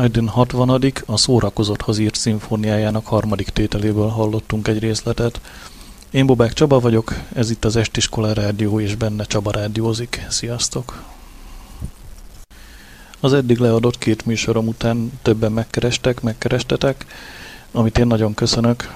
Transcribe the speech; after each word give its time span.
Haydn 0.00 0.26
60. 0.26 0.92
a 1.06 1.16
szórakozotthoz 1.16 1.98
írt 1.98 2.14
szimfóniájának 2.14 3.06
harmadik 3.06 3.48
tételéből 3.48 4.08
hallottunk 4.08 4.68
egy 4.68 4.78
részletet. 4.78 5.40
Én 6.10 6.26
Bobák 6.26 6.52
Csaba 6.52 6.78
vagyok, 6.78 7.14
ez 7.34 7.50
itt 7.50 7.64
az 7.64 7.76
Estiskola 7.76 8.32
Rádió, 8.32 8.80
és 8.80 8.94
benne 8.94 9.24
Csaba 9.24 9.50
rádiózik. 9.50 10.26
Sziasztok! 10.28 11.02
Az 13.20 13.32
eddig 13.32 13.58
leadott 13.58 13.98
két 13.98 14.26
műsorom 14.26 14.66
után 14.66 15.12
többen 15.22 15.52
megkerestek, 15.52 16.20
megkerestetek, 16.20 17.06
amit 17.72 17.98
én 17.98 18.06
nagyon 18.06 18.34
köszönök. 18.34 18.94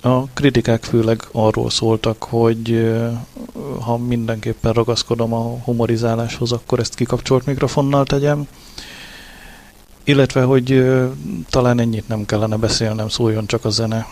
A 0.00 0.26
kritikák 0.26 0.84
főleg 0.84 1.28
arról 1.32 1.70
szóltak, 1.70 2.22
hogy 2.22 2.90
ha 3.80 3.96
mindenképpen 3.96 4.72
ragaszkodom 4.72 5.32
a 5.32 5.58
humorizáláshoz, 5.64 6.52
akkor 6.52 6.78
ezt 6.78 6.94
kikapcsolt 6.94 7.46
mikrofonnal 7.46 8.04
tegyem, 8.04 8.46
illetve, 10.10 10.42
hogy 10.42 10.84
talán 11.50 11.80
ennyit 11.80 12.08
nem 12.08 12.24
kellene 12.24 12.56
beszélnem, 12.56 13.08
szóljon 13.08 13.46
csak 13.46 13.64
a 13.64 13.70
zene. 13.70 14.06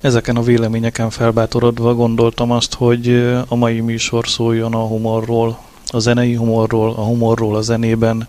Ezeken 0.00 0.36
a 0.36 0.42
véleményeken 0.42 1.10
felbátorodva 1.10 1.94
gondoltam 1.94 2.50
azt, 2.50 2.74
hogy 2.74 3.08
a 3.48 3.54
mai 3.54 3.80
műsor 3.80 4.28
szóljon 4.28 4.74
a 4.74 4.86
humorról, 4.86 5.58
a 5.86 5.98
zenei 5.98 6.34
humorról, 6.34 6.90
a 6.90 7.04
humorról 7.04 7.56
a 7.56 7.60
zenében, 7.60 8.28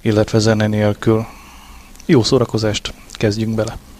illetve 0.00 0.38
zene 0.38 0.66
nélkül. 0.66 1.26
Jó 2.06 2.22
szórakozást, 2.22 2.94
kezdjünk 3.12 3.54
bele! 3.54 3.91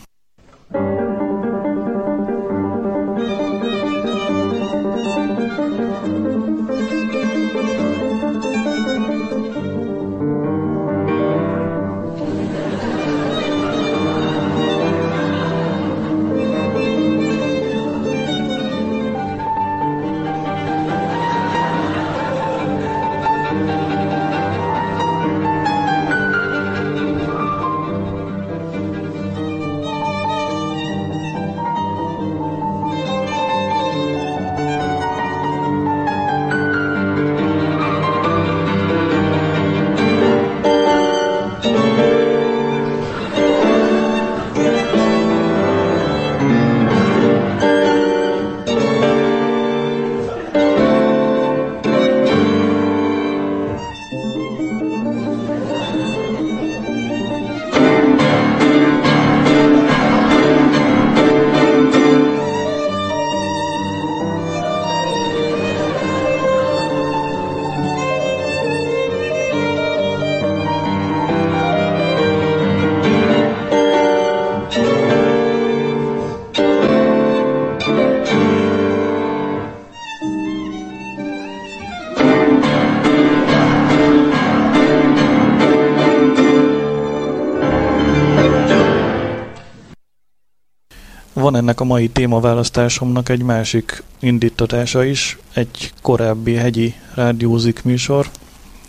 Van 91.53 91.61
ennek 91.61 91.81
a 91.81 91.85
mai 91.85 92.09
témaválasztásomnak 92.09 93.29
egy 93.29 93.43
másik 93.43 94.03
indítatása 94.21 95.05
is, 95.05 95.39
egy 95.55 95.93
korábbi 96.03 96.55
hegyi 96.55 96.95
rádiózik 97.15 97.83
műsor, 97.83 98.31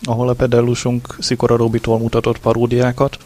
ahol 0.04 0.30
a 0.30 0.33
pedellusunk 0.33 1.15
Szikora 1.19 1.56
Robitól 1.56 1.98
mutatott 1.98 2.39
paródiákat, 2.39 3.18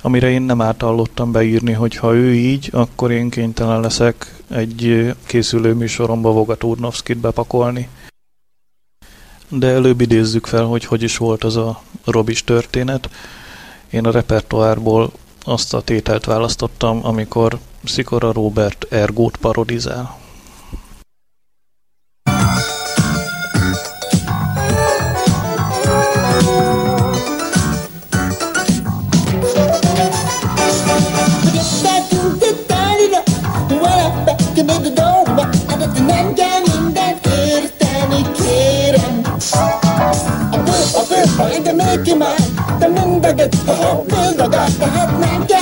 amire 0.00 0.30
én 0.30 0.42
nem 0.42 0.60
átallottam 0.60 1.32
beírni, 1.32 1.72
hogy 1.72 1.96
ha 1.96 2.14
ő 2.14 2.34
így, 2.34 2.68
akkor 2.72 3.10
én 3.10 3.30
kénytelen 3.30 3.80
leszek 3.80 4.34
egy 4.50 5.12
készülő 5.26 5.74
műsoromba 5.74 6.32
Vogat 6.32 6.64
Urnovszkit 6.64 7.18
bepakolni. 7.18 7.88
De 9.48 9.66
előbb 9.66 10.00
idézzük 10.00 10.46
fel, 10.46 10.64
hogy 10.64 10.84
hogy 10.84 11.02
is 11.02 11.16
volt 11.16 11.44
az 11.44 11.56
a 11.56 11.82
Robis 12.04 12.44
történet. 12.44 13.10
Én 13.90 14.06
a 14.06 14.10
repertoárból 14.10 15.12
azt 15.44 15.74
a 15.74 15.80
tételt 15.80 16.24
választottam, 16.24 17.00
amikor 17.02 17.58
Szikora 17.84 18.32
Robert 18.32 18.86
Ergót 18.90 19.36
parodizál. 19.36 20.16
De 41.62 41.72
make 41.74 42.04
him 42.04 42.18
mine, 42.18 42.78
de 42.78 42.88
mindeget, 42.88 43.56
bildagat, 44.06 44.78
hát 44.78 45.18
nem 45.18 45.44
kell 45.46 45.57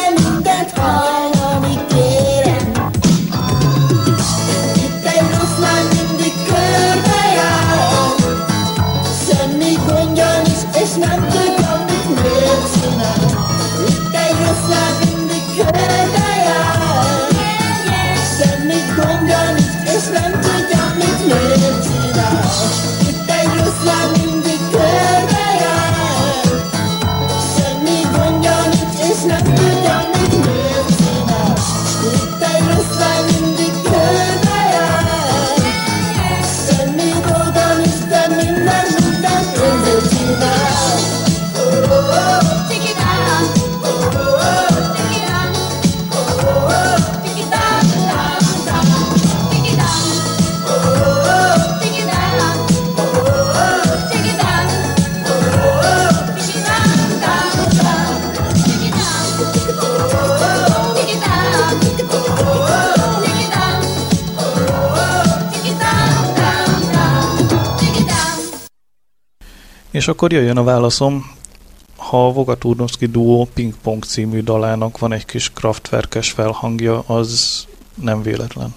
És 70.06 70.12
akkor 70.12 70.32
jöjjön 70.32 70.56
a 70.56 70.64
válaszom. 70.64 71.30
Ha 71.96 72.26
a 72.26 72.32
Vogaturnovszki 72.32 73.06
Duo 73.06 73.44
Ping 73.44 73.74
Pong 73.82 74.04
című 74.04 74.40
dalának 74.40 74.98
van 74.98 75.12
egy 75.12 75.24
kis 75.24 75.50
kraftwerkes 75.50 76.30
felhangja, 76.30 76.98
az 76.98 77.64
nem 77.94 78.22
véletlen. 78.22 78.74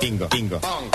Bingo, 0.00 0.26
bingo, 0.26 0.58
Pong, 0.58 0.88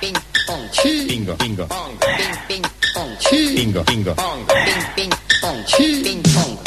ping, 0.00 0.16
pong. 0.46 1.06
bingo, 1.06 1.34
Pong, 1.34 1.98
ping, 2.46 2.66
pong. 2.94 3.54
bingo, 3.54 3.82
bingo, 3.82 4.12
Pong, 4.14 4.44
ping, 4.46 4.92
ping, 4.94 5.14
pong. 5.40 5.64
Ping 6.02 6.20
pong, 6.34 6.58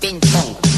ping 0.00 0.18
pong. 0.32 0.75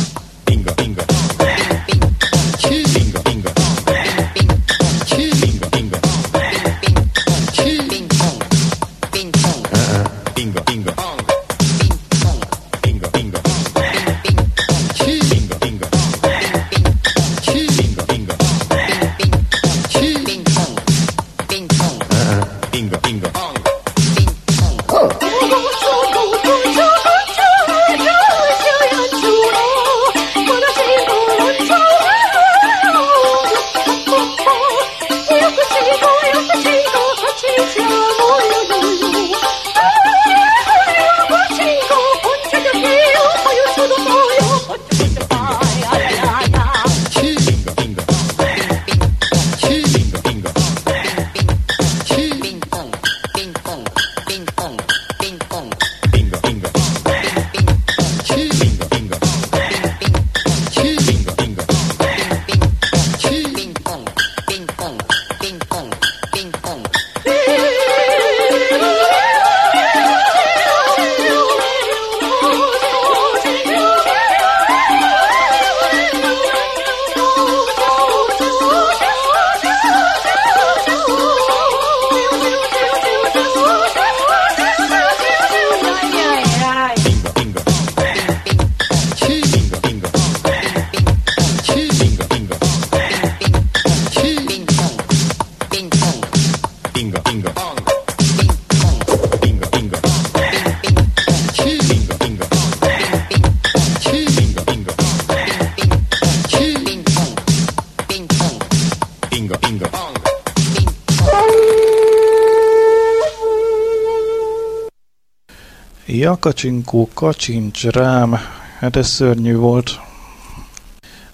Ja, 116.29 116.37
kacsinkó, 116.41 117.09
kacsincs 117.15 117.85
rám. 117.85 118.39
Hát 118.79 118.97
ez 118.97 119.09
szörnyű 119.09 119.57
volt. 119.57 120.01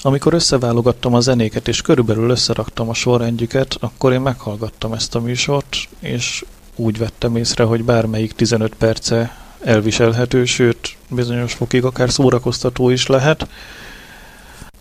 Amikor 0.03 0.35
összeválogattam 0.35 1.15
a 1.15 1.21
zenéket, 1.21 1.69
és 1.69 1.83
körülbelül 1.83 2.31
összeraktam 2.31 2.89
a 2.89 2.95
sorrendjüket, 2.95 3.77
akkor 3.81 4.13
én 4.13 4.21
meghallgattam 4.21 4.93
ezt 4.93 5.15
a 5.15 5.21
műsort, 5.21 5.77
és 6.01 6.45
úgy 6.77 6.99
vettem 6.99 7.37
észre, 7.37 7.65
hogy 7.65 7.85
bármelyik 7.85 8.33
15 8.33 8.75
perce 8.75 9.37
elviselhető, 9.65 10.45
sőt, 10.45 10.97
bizonyos 11.11 11.53
fokig 11.53 11.85
akár 11.85 12.11
szórakoztató 12.11 12.89
is 12.91 13.07
lehet, 13.07 13.49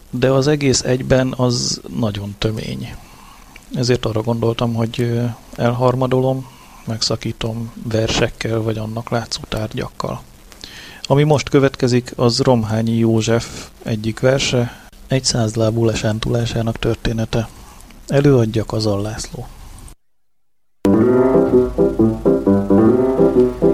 de 0.09 0.29
az 0.29 0.47
egész 0.47 0.81
egyben 0.81 1.33
az 1.37 1.81
nagyon 1.97 2.35
tömény. 2.37 2.95
Ezért 3.75 4.05
arra 4.05 4.21
gondoltam, 4.21 4.73
hogy 4.73 5.21
elharmadolom, 5.55 6.47
megszakítom 6.87 7.73
versekkel 7.89 8.59
vagy 8.59 8.77
annak 8.77 9.09
látszó 9.09 9.41
tárgyakkal. 9.47 10.21
Ami 11.01 11.23
most 11.23 11.49
következik, 11.49 12.13
az 12.15 12.39
Romhányi 12.39 12.95
József 12.97 13.67
egyik 13.83 14.19
verse, 14.19 14.87
egy 15.07 15.23
százlábú 15.23 15.85
lesántulásának 15.85 16.77
története. 16.77 17.47
Előadja 18.07 18.65
Kazal 18.65 19.01
László. 19.01 19.47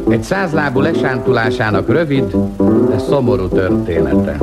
Egy 0.09 0.23
százlábú 0.23 0.79
lesántulásának 0.79 1.87
rövid, 1.87 2.35
szomorú 2.99 3.47
története. 3.47 4.37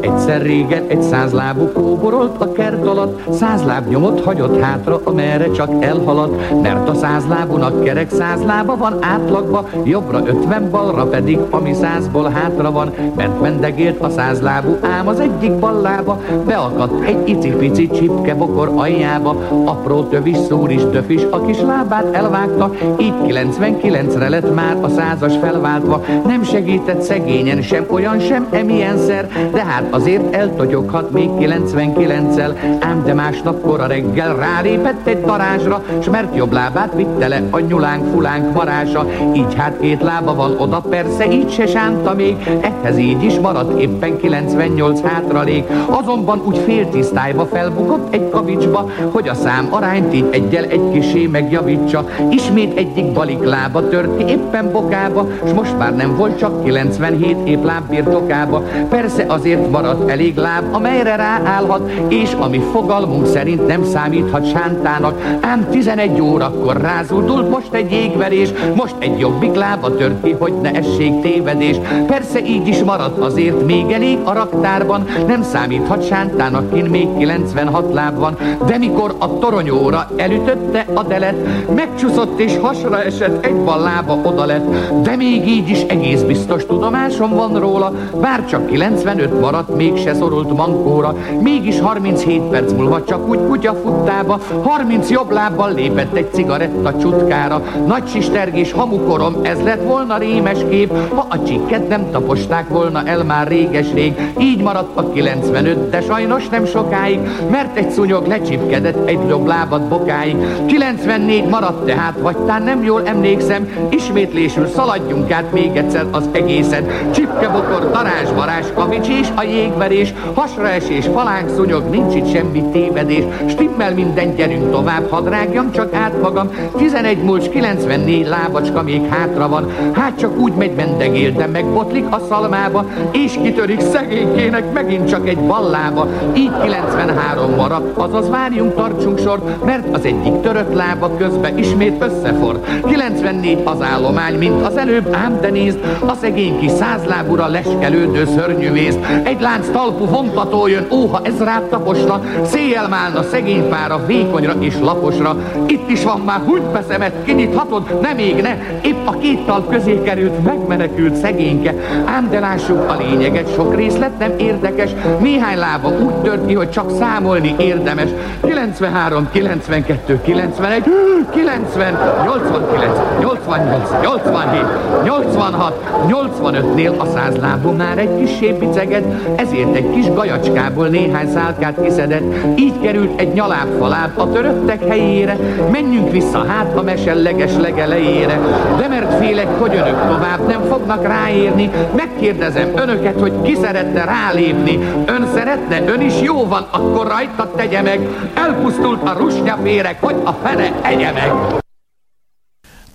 Egyszer 0.00 0.42
régen 0.42 0.84
egy 0.86 1.02
százlábú 1.02 1.72
kóborolt 1.72 2.42
a 2.42 2.52
kert 2.52 2.86
alatt, 2.86 3.20
százláb 3.32 3.88
nyomot 3.88 4.24
hagyott 4.24 4.60
hátra, 4.60 5.00
amerre 5.04 5.50
csak 5.50 5.84
elhaladt, 5.84 6.62
mert 6.62 6.88
a 6.88 6.94
százlábúnak 6.94 7.84
kerek 7.84 8.10
százlába 8.10 8.76
van 8.76 8.96
átlagba, 9.00 9.68
jobbra 9.84 10.22
ötven, 10.26 10.70
balra 10.70 11.04
pedig, 11.06 11.38
ami 11.50 11.74
százból 11.74 12.30
hátra 12.30 12.70
van, 12.70 12.90
mert 13.16 13.40
mendegélt 13.40 14.00
a 14.00 14.10
százlábú, 14.10 14.76
ám 14.82 15.08
az 15.08 15.20
egyik 15.20 15.52
ballába 15.52 16.20
beakadt 16.46 17.04
egy 17.04 17.28
icipici 17.28 17.88
csipke 17.88 18.34
bokor 18.34 18.72
aljába, 18.74 19.36
apró 19.64 20.02
tövis 20.02 20.36
szúris 20.36 20.82
töfis 20.92 21.22
a 21.30 21.40
kis 21.40 21.60
lábát 21.60 22.14
elvágta, 22.14 22.70
így 22.98 23.14
99-re 23.26 24.28
lett 24.28 24.54
már 24.54 24.76
a 24.80 24.88
százas 24.88 25.36
felváltva, 25.40 26.02
nem 26.26 26.42
segített 26.58 27.02
szegényen 27.02 27.62
sem 27.62 27.86
olyan 27.90 28.18
sem 28.18 28.46
emienszer, 28.50 29.28
de 29.52 29.64
hát 29.64 29.86
azért 29.90 30.34
eltotyoghat 30.34 31.10
még 31.10 31.28
99-el, 31.38 32.78
ám 32.80 33.02
de 33.04 33.14
másnap 33.14 33.60
kora 33.60 33.86
reggel 33.86 34.36
rálépett 34.36 35.06
egy 35.06 35.20
darázsra, 35.20 35.82
s 36.02 36.08
mert 36.08 36.36
jobb 36.36 36.52
lábát 36.52 36.94
vitte 36.94 37.28
le 37.28 37.42
a 37.50 37.58
nyulánk 37.58 38.12
fulánk 38.12 38.54
marása, 38.54 39.06
így 39.34 39.54
hát 39.54 39.78
két 39.80 40.02
lába 40.02 40.34
van 40.34 40.54
oda, 40.58 40.80
persze 40.80 41.32
így 41.32 41.50
se 41.50 41.66
sánta 41.66 42.14
még, 42.14 42.36
ehhez 42.60 42.98
így 42.98 43.22
is 43.22 43.38
maradt 43.38 43.80
éppen 43.80 44.18
98 44.18 45.00
hátralék, 45.02 45.64
azonban 45.86 46.42
úgy 46.44 46.58
fél 46.58 46.88
tisztályba 46.88 47.46
felbukott 47.46 48.14
egy 48.14 48.28
kavicsba, 48.28 48.90
hogy 49.10 49.28
a 49.28 49.34
szám 49.34 49.66
arányt 49.70 50.14
így 50.14 50.28
egyel 50.30 50.64
egy 50.64 50.90
kisé 50.92 51.26
megjavítsa, 51.26 52.04
ismét 52.30 52.78
egyik 52.78 53.12
balik 53.12 53.44
lába 53.44 53.88
tört 53.88 54.16
ki 54.16 54.24
éppen 54.32 54.72
bokába, 54.72 55.26
s 55.46 55.52
most 55.52 55.78
már 55.78 55.96
nem 55.96 56.16
volt 56.16 56.38
csak 56.38 56.47
97 56.62 57.36
épp 57.44 57.64
láb 57.64 57.88
birtokába, 57.88 58.62
persze 58.88 59.24
azért 59.28 59.70
maradt 59.70 60.10
elég 60.10 60.36
láb, 60.36 60.64
amelyre 60.74 61.16
ráállhat, 61.16 61.90
és 62.08 62.32
ami 62.38 62.62
fogalmunk 62.72 63.26
szerint 63.26 63.66
nem 63.66 63.84
számíthat 63.84 64.50
sántának, 64.50 65.38
ám 65.40 65.66
11 65.70 66.20
órakor 66.20 66.80
rázódult 66.80 67.50
most 67.50 67.72
egy 67.72 67.92
jégverés, 67.92 68.48
most 68.74 68.94
egy 68.98 69.18
jobbik 69.18 69.54
lába 69.54 69.96
tört 69.96 70.22
ki, 70.22 70.36
hogy 70.38 70.52
ne 70.62 70.70
essék 70.70 71.20
tévedés. 71.20 71.76
Persze 72.06 72.40
így 72.44 72.68
is 72.68 72.82
maradt 72.82 73.18
azért 73.18 73.66
még 73.66 73.90
elég 73.90 74.18
a 74.24 74.32
raktárban, 74.32 75.06
nem 75.26 75.42
számíthat 75.42 76.06
sántának, 76.06 76.72
kin 76.72 76.84
még 76.84 77.16
96 77.18 77.94
láb 77.94 78.18
van, 78.18 78.36
de 78.66 78.78
mikor 78.78 79.14
a 79.18 79.38
toronyóra 79.38 80.10
elütötte 80.16 80.86
a 80.94 81.02
delet, 81.02 81.34
megcsúszott 81.74 82.40
és 82.40 82.56
hasra 82.60 83.02
esett, 83.02 83.44
egy 83.44 83.56
bal 83.56 83.80
lába 83.80 84.18
oda 84.22 84.44
lett, 84.44 84.66
de 85.02 85.16
még 85.16 85.48
így 85.48 85.68
is 85.68 85.82
egész 85.82 86.22
biztos 86.28 86.66
tudomásom 86.66 87.34
van 87.34 87.58
róla, 87.60 87.92
bár 88.20 88.44
csak 88.46 88.66
95 88.66 89.40
maradt, 89.40 89.76
mégse 89.76 90.14
szorult 90.14 90.56
mankóra, 90.56 91.14
mégis 91.40 91.80
37 91.80 92.42
perc 92.42 92.72
múlva 92.72 93.04
csak 93.04 93.28
úgy 93.28 93.38
kutya 93.46 93.74
futtába, 93.74 94.40
30 94.62 95.10
jobb 95.10 95.30
lábbal 95.30 95.72
lépett 95.74 96.16
egy 96.16 96.32
cigaretta 96.32 96.98
csutkára, 96.98 97.62
nagy 97.86 98.08
sistergés 98.08 98.72
hamukorom, 98.72 99.36
ez 99.42 99.62
lett 99.62 99.82
volna 99.82 100.18
rémes 100.18 100.58
kép, 100.70 100.92
ha 101.14 101.26
a 101.28 101.42
csikket 101.42 101.88
nem 101.88 102.10
taposták 102.10 102.68
volna 102.68 103.02
el 103.04 103.24
már 103.24 103.48
réges-rég, 103.48 104.14
így 104.38 104.62
maradt 104.62 104.96
a 104.96 105.12
95, 105.12 105.90
de 105.90 106.00
sajnos 106.00 106.48
nem 106.48 106.64
sokáig, 106.64 107.20
mert 107.50 107.76
egy 107.76 107.90
szúnyog 107.90 108.26
lecsipkedett 108.26 109.08
egy 109.08 109.28
jobb 109.28 109.46
lábad 109.46 109.82
bokáig, 109.82 110.36
94 110.66 111.44
maradt 111.44 111.86
tehát, 111.86 112.18
vagy 112.20 112.36
tán 112.36 112.62
nem 112.62 112.82
jól 112.82 113.02
emlékszem, 113.04 113.68
ismétlésül 113.90 114.66
szaladjunk 114.66 115.30
át 115.30 115.52
még 115.52 115.76
egyszer 115.76 116.06
az 116.18 116.28
egészet, 116.32 117.10
csipkebokor, 117.14 117.90
darázs, 117.90 118.30
varázs, 118.34 118.66
kavics 118.74 119.08
és 119.08 119.28
a 119.34 119.42
jégverés, 119.42 120.14
hasraesés, 120.34 121.06
falánk 121.06 121.48
szúnyog, 121.48 121.90
nincs 121.90 122.14
itt 122.14 122.32
semmi 122.32 122.62
tévedés, 122.72 123.24
stimmel 123.46 123.94
minden, 123.94 124.34
gyerünk 124.34 124.70
tovább, 124.70 125.10
hadd 125.10 125.28
rágjam 125.28 125.72
csak 125.72 125.94
át 125.94 126.20
magam, 126.22 126.50
11 126.76 127.22
mulcs, 127.22 127.48
94 127.48 128.26
lábacska 128.26 128.82
még 128.82 129.06
hátra 129.08 129.48
van, 129.48 129.72
hát 129.92 130.18
csak 130.18 130.38
úgy 130.38 130.52
megy 130.52 130.74
mendegél, 130.74 131.32
de 131.32 131.46
megbotlik 131.46 132.04
a 132.10 132.20
szalmába, 132.28 132.84
és 133.12 133.38
kitörik 133.42 133.80
szegénykének 133.80 134.72
megint 134.72 135.08
csak 135.08 135.28
egy 135.28 135.38
ballába, 135.38 136.06
így 136.34 136.52
93 136.62 137.54
marad, 137.54 137.92
azaz 137.94 138.28
várjunk, 138.28 138.74
tartsunk 138.74 139.18
sor, 139.18 139.42
mert 139.64 139.94
az 139.94 140.04
egyik 140.04 140.40
törött 140.40 140.74
lába 140.74 141.16
közben 141.16 141.58
ismét 141.58 142.02
összefor. 142.02 142.60
94 142.86 143.60
az 143.64 143.82
állomány, 143.82 144.38
mint 144.38 144.66
az 144.66 144.76
előbb, 144.76 145.14
ám 145.14 145.38
de 145.40 145.50
nézd, 145.50 145.78
a 146.08 146.14
szegény 146.20 146.58
kis 146.58 146.70
százlábúra 146.70 147.46
leskelődő 147.46 148.24
szörnyű 148.24 148.72
vész. 148.72 148.96
Egy 149.22 149.40
lánc 149.40 149.70
talpú 149.70 150.04
vontató 150.04 150.66
jön, 150.66 150.86
óha 150.92 151.20
ez 151.22 151.38
rád 151.38 151.62
taposna, 151.62 152.20
széjjel 152.44 152.88
málna 152.88 153.22
szegény 153.22 153.68
pára, 153.68 154.06
vékonyra 154.06 154.54
és 154.58 154.74
laposra. 154.80 155.36
Itt 155.66 155.90
is 155.90 156.04
van 156.04 156.20
már 156.20 156.40
húgy 156.46 156.62
beszemet, 156.62 157.12
kinyithatod, 157.24 158.00
ne 158.00 158.12
még 158.12 158.42
ne, 158.42 158.56
épp 158.82 159.06
a 159.06 159.18
két 159.18 159.46
talp 159.46 159.70
közé 159.70 160.02
került, 160.02 160.44
megmenekült 160.44 161.14
szegényke. 161.14 161.74
Ám 162.04 162.28
de 162.30 162.40
lássuk 162.40 162.90
a 162.90 162.96
lényeget, 162.98 163.54
sok 163.54 163.76
részlet 163.76 164.18
nem 164.18 164.32
érdekes, 164.36 164.90
néhány 165.20 165.58
lába 165.58 165.88
úgy 165.88 166.14
tört 166.14 166.46
ki, 166.46 166.54
hogy 166.54 166.70
csak 166.70 166.90
számolni 166.98 167.54
érdemes. 167.58 168.08
93, 168.40 169.28
92, 169.32 170.20
91, 170.22 170.84
90, 171.30 171.98
89, 172.24 172.98
88, 173.20 173.90
87, 174.02 175.04
86, 175.04 175.97
85-nél 176.06 176.98
a 176.98 177.06
százlábú 177.06 177.70
már 177.70 177.98
egy 177.98 178.16
kis 178.16 178.52
biceged, 178.52 179.04
ezért 179.36 179.74
egy 179.74 179.90
kis 179.90 180.12
gajacskából 180.12 180.88
néhány 180.88 181.28
szálkát 181.28 181.82
kiszedett, 181.82 182.58
így 182.58 182.80
került 182.80 183.20
egy 183.20 183.32
nyalábfaláb 183.32 184.18
a 184.18 184.32
töröttek 184.32 184.88
helyére, 184.88 185.36
menjünk 185.72 186.10
vissza 186.10 186.44
hát 186.48 186.76
a 186.76 186.82
meselleges 186.82 187.56
legelejére, 187.56 188.38
de 188.78 188.88
mert 188.88 189.18
félek, 189.18 189.60
hogy 189.60 189.74
önök 189.74 190.06
tovább 190.08 190.46
nem 190.48 190.62
fognak 190.68 191.06
ráérni, 191.06 191.70
megkérdezem 191.96 192.68
önöket, 192.76 193.20
hogy 193.20 193.42
ki 193.42 193.54
szeretne 193.54 194.04
rálépni, 194.04 194.78
ön 195.06 195.28
szeretne, 195.34 195.82
ön 195.86 196.00
is 196.00 196.20
jó 196.22 196.46
van, 196.46 196.66
akkor 196.70 197.06
rajta 197.06 197.52
tegye 197.56 197.82
meg, 197.82 198.08
elpusztult 198.34 199.08
a 199.08 199.16
rusnyaférek, 199.18 199.96
hogy 200.00 200.16
a 200.24 200.32
fene 200.32 200.72
egye 200.82 201.12
meg. 201.12 201.32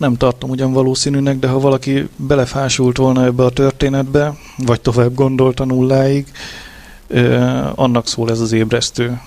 Nem 0.04 0.18
tartom 0.18 0.50
ugyan 0.50 0.74
valószínűnek, 0.74 1.40
de 1.40 1.48
ha 1.48 1.60
valaki 1.60 2.10
belefásult 2.16 2.98
volna 2.98 3.26
ebbe 3.26 3.44
a 3.44 3.50
történetbe, 3.50 4.34
vagy 4.58 4.82
tovább 4.82 5.14
gondolta 5.14 5.66
nulláig, 5.66 6.26
eh, 7.08 7.80
annak 7.80 8.08
szól 8.08 8.30
ez 8.30 8.40
az 8.40 8.52
ébresztő. 8.52 9.20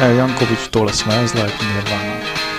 El 0.00 0.12
Jankovics-tól 0.12 0.86
a 0.86 0.92
Smells 0.92 1.32
Like 1.32 1.44
Nirvana. 1.44 2.53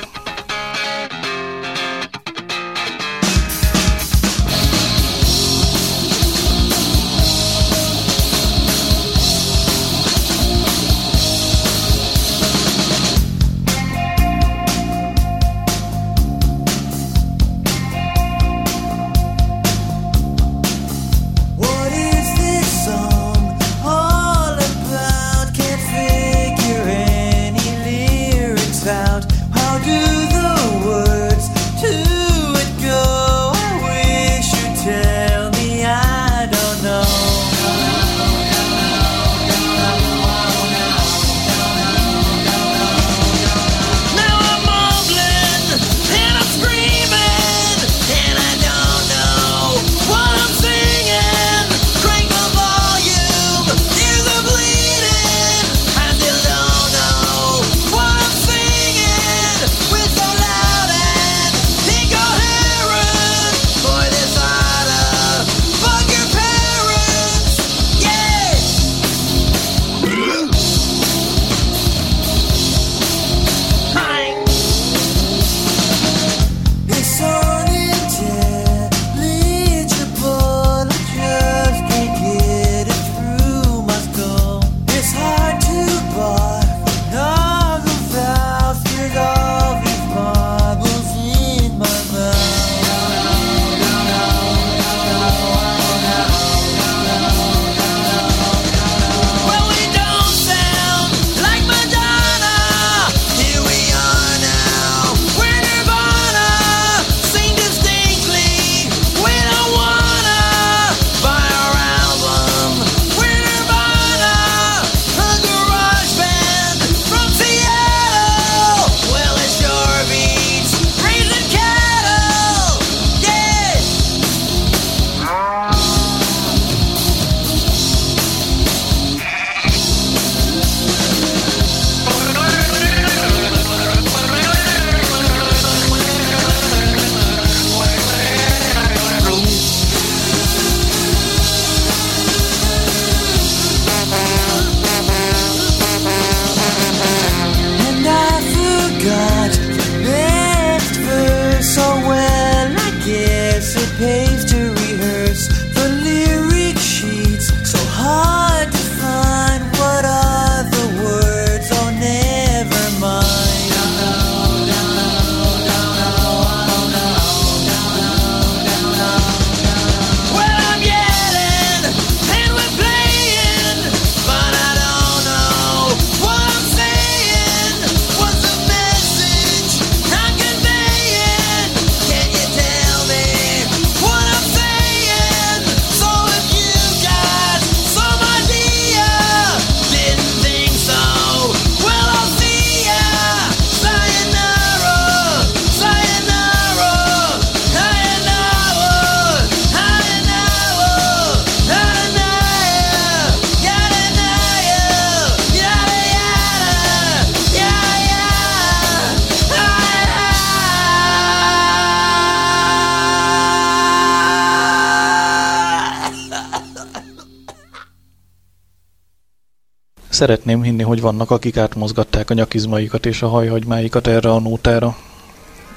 Szeretném 220.15 220.61
hinni, 220.61 220.83
hogy 220.83 221.01
vannak, 221.01 221.31
akik 221.31 221.57
átmozgatták 221.57 222.29
a 222.29 222.33
nyakizmaikat 222.33 223.05
és 223.05 223.21
a 223.21 223.27
hajhagymáikat 223.27 224.07
erre 224.07 224.31
a 224.31 224.39
nótára. 224.39 224.95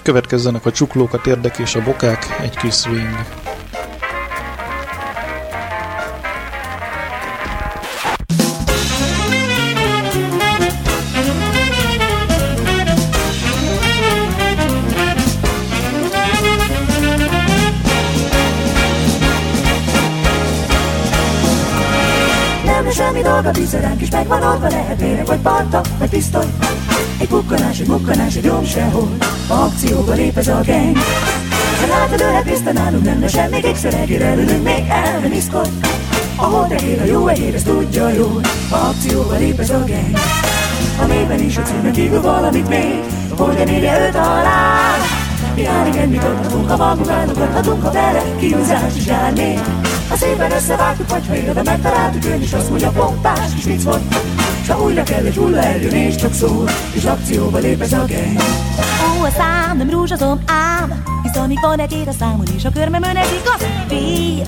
Következzenek 0.03 0.67
a 0.67 0.73
csuklókat 0.73 1.27
érdek 1.27 1.59
és 1.59 1.75
a 1.75 1.83
bokák, 1.83 2.39
egy 2.43 2.57
kis 2.57 2.75
swing. 2.75 3.48
Semmi 23.19 23.35
dolga, 23.35 23.59
vissza 23.59 23.81
ránk 23.81 24.03
is 24.03 24.11
megvan 24.11 24.43
oldva 24.43 24.69
Lehet 24.69 25.01
érek 25.01 25.27
vagy 25.27 25.39
parta, 25.39 25.81
vagy 25.99 26.09
pisztoly. 26.09 26.47
Egy 27.21 27.29
bukkanás, 27.29 27.79
egy 27.79 27.87
bukkanás, 27.87 28.35
egy 28.35 28.45
nyom 28.45 28.65
sehol. 28.65 29.17
Akcióba 29.49 30.13
lép 30.13 30.37
ez 30.37 30.49
a 30.49 30.61
gang 30.67 30.97
Ha 31.81 31.87
látod 31.87 32.21
ölhet 32.21 32.45
vissza 32.45 32.73
nálunk 32.73 33.05
nem 33.05 33.21
lesz 33.21 33.33
semmi 33.33 33.61
Kékszer 33.61 33.95
egére 33.95 34.35
ülünk 34.35 34.63
még 34.63 34.85
elmeniszkod 34.89 35.69
Ahol 36.37 36.67
tekér 36.69 37.01
a 37.01 37.05
jó 37.05 37.27
egér, 37.27 37.55
ezt 37.55 37.65
tudja 37.65 38.09
jól. 38.09 38.41
Akcióba 38.71 39.37
lép 39.37 39.59
ez 39.59 39.71
a 39.71 39.85
gang 39.87 40.19
A 41.01 41.05
néven 41.05 41.41
is 41.41 41.57
a 41.57 41.63
címnek 41.63 41.93
kívül 41.93 42.21
valamit 42.21 42.69
még. 42.69 43.01
Hogyan 43.37 43.69
írja 43.69 44.07
őt 44.07 44.15
alá. 44.15 44.95
Jár, 45.57 45.87
igen, 45.87 46.09
mit 46.09 46.25
adhatunk, 46.25 46.71
ha 46.71 46.77
magunk 46.77 47.09
áldogathatunk, 47.09 47.83
ha 47.83 47.93
vele 47.93 48.23
kiúzás 48.39 48.97
is 48.97 49.07
jár 49.07 49.33
még. 49.33 49.59
Ha 50.09 50.17
szépen 50.17 50.53
összevágtuk, 50.53 51.11
vagy 51.11 51.27
ha 51.27 51.37
élve 51.37 51.63
megtaláltuk, 51.63 52.25
ön 52.25 52.43
is 52.43 52.53
azt 52.53 52.69
mondja, 52.69 52.91
pompás 52.91 53.55
kis 53.55 53.65
vicc 53.65 53.83
volt. 53.83 54.15
S 54.65 54.69
ha 54.69 54.83
újra 54.83 55.03
kell, 55.03 55.25
egy 55.25 55.37
hulla 55.37 55.63
eljön, 55.63 55.95
és 55.95 56.17
csak 56.17 56.33
szól, 56.33 56.69
és 56.93 57.05
akcióba 57.05 57.59
lép 57.59 57.81
ez 57.81 57.93
a 57.93 57.97
gang. 57.97 58.41
Ó, 59.19 59.25
a 59.25 59.31
szám 59.31 59.77
nem 59.77 59.91
rózsazom 59.91 60.41
ám 60.47 61.03
Hisz 61.23 61.37
amíg 61.37 61.59
van 61.61 61.79
egy 61.79 61.93
ér 61.93 62.09
a 62.09 62.13
számon 62.19 62.47
és 62.57 62.65
a 62.65 62.71
körmömön 62.71 63.17
ez 63.17 63.29
igaz. 63.41 63.67
Vér 63.89 64.47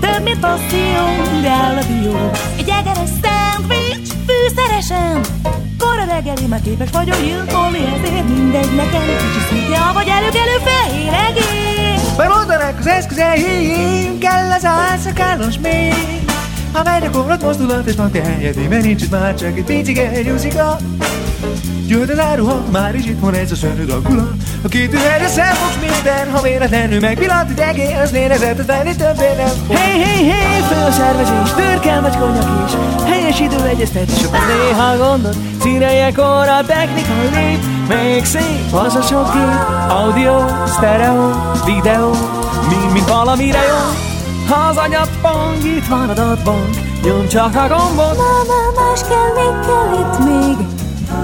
Több 0.00 0.22
mint 0.22 0.40
passzió, 0.40 1.06
de 1.42 1.52
a 1.52 1.82
dió. 1.88 2.30
Egy 2.56 2.68
egeres 2.68 3.10
szendvics, 3.22 4.08
fűszeresen 4.26 5.20
Kora 5.78 6.04
reggeli, 6.04 6.46
már 6.46 6.60
képes 6.62 6.90
vagyok 6.90 7.20
gyilkolni 7.20 7.78
Ezért 7.78 8.28
mindegy 8.28 8.74
nekem. 8.74 9.02
Kicsi 9.02 9.44
szintje, 9.48 9.92
vagy 9.94 10.08
előkelő 10.08 10.56
fehér 10.64 11.12
egész 11.28 11.73
Bemoldanak 12.16 12.78
az 12.78 12.86
eszközeim, 12.86 14.18
kell 14.18 14.50
az 14.50 14.64
álszakálos 14.64 15.58
még. 15.58 15.94
A 16.72 17.10
korlat 17.12 17.42
mozdulat, 17.42 17.86
és 17.86 17.94
napja 17.94 18.22
helyedi, 18.22 18.66
mert 18.66 18.82
nincs 18.82 19.02
itt 19.02 19.10
már 19.10 19.34
csak 19.34 19.56
egy 19.56 19.64
picike 19.64 20.22
nyúzika. 20.22 20.76
Jöhet 21.86 22.10
az 22.10 22.18
áruha, 22.18 22.62
már 22.70 22.94
is 22.94 23.06
itt 23.06 23.20
van 23.20 23.34
ez 23.34 23.52
a 23.52 23.54
szörnyű 23.54 23.84
dagula. 23.84 24.30
A 24.62 24.68
két 24.68 24.92
üvegre 24.92 25.28
szemfogs 25.28 25.74
minden, 25.80 26.30
ha 26.30 26.40
véletlenül 26.42 27.00
megvillant 27.00 27.50
egy 27.50 27.58
egész 27.58 28.10
nézetet 28.10 28.66
venni 28.66 28.96
többé 28.96 29.34
nem. 29.36 29.76
Hey, 29.78 30.02
hey, 30.02 30.28
hey, 30.28 30.60
föl 30.60 30.82
a 30.82 30.90
szervezés, 30.90 31.54
bőrkel 31.54 32.00
vagy 32.00 32.16
konyak 32.16 32.66
is 32.66 32.72
Helyes 33.04 33.40
idő 33.40 33.64
egyeztetés, 33.64 34.22
az 34.22 34.30
néha 34.30 34.96
gondot 34.96 35.36
Színeljekor 35.60 36.48
a 36.48 36.64
technika 36.66 37.12
lép 37.34 37.73
Még 37.88 38.24
szép 38.24 38.72
az 38.72 38.94
a 38.94 39.02
sok 39.02 39.32
gép 39.32 39.90
Audio, 39.90 40.38
stereo, 40.66 41.30
videó 41.64 42.10
Mind, 42.68 42.92
mind 42.92 43.08
valamire 43.08 43.58
jó. 43.58 43.76
Ha 44.48 44.68
az 44.68 44.76
anyagpong, 44.76 45.64
itt 45.64 45.86
van 45.86 46.08
adatbank 46.08 46.74
Nyom 47.02 47.28
csak 47.28 47.54
a 47.54 47.68
gombot. 47.68 48.16
Mama, 48.16 48.60
más 48.76 49.00
kell, 49.00 49.32
még 49.34 49.66
kell 49.66 49.98
itt 50.00 50.18
még. 50.18 50.66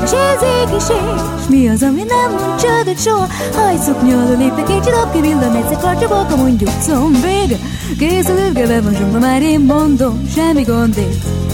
És 0.05 0.11
ez 0.11 0.43
ég 0.43 0.77
is 0.77 0.89
ég 0.89 1.21
S 1.45 1.49
mi 1.49 1.69
az, 1.69 1.83
ami 1.83 2.03
nem 2.03 2.31
mond 2.31 2.61
csődöt 2.61 3.01
soha? 3.01 3.27
Hajszok 3.55 4.03
nyaló 4.03 4.37
léptek 4.37 4.69
egy 4.69 4.83
csodap 4.83 5.13
ki 5.13 5.21
villan 5.21 5.55
Egyszer 5.55 5.79
karcsabolka 5.79 6.37
mondjuk 6.37 6.71
combég 6.83 7.57
Kész 7.99 8.29
a 8.29 8.35
lövgeve 8.35 8.81
van 8.81 9.21
már 9.21 9.43
én 9.43 9.61
mondom 9.61 10.29
Semmi 10.35 10.63
gond 10.63 10.97
itt 10.97 11.50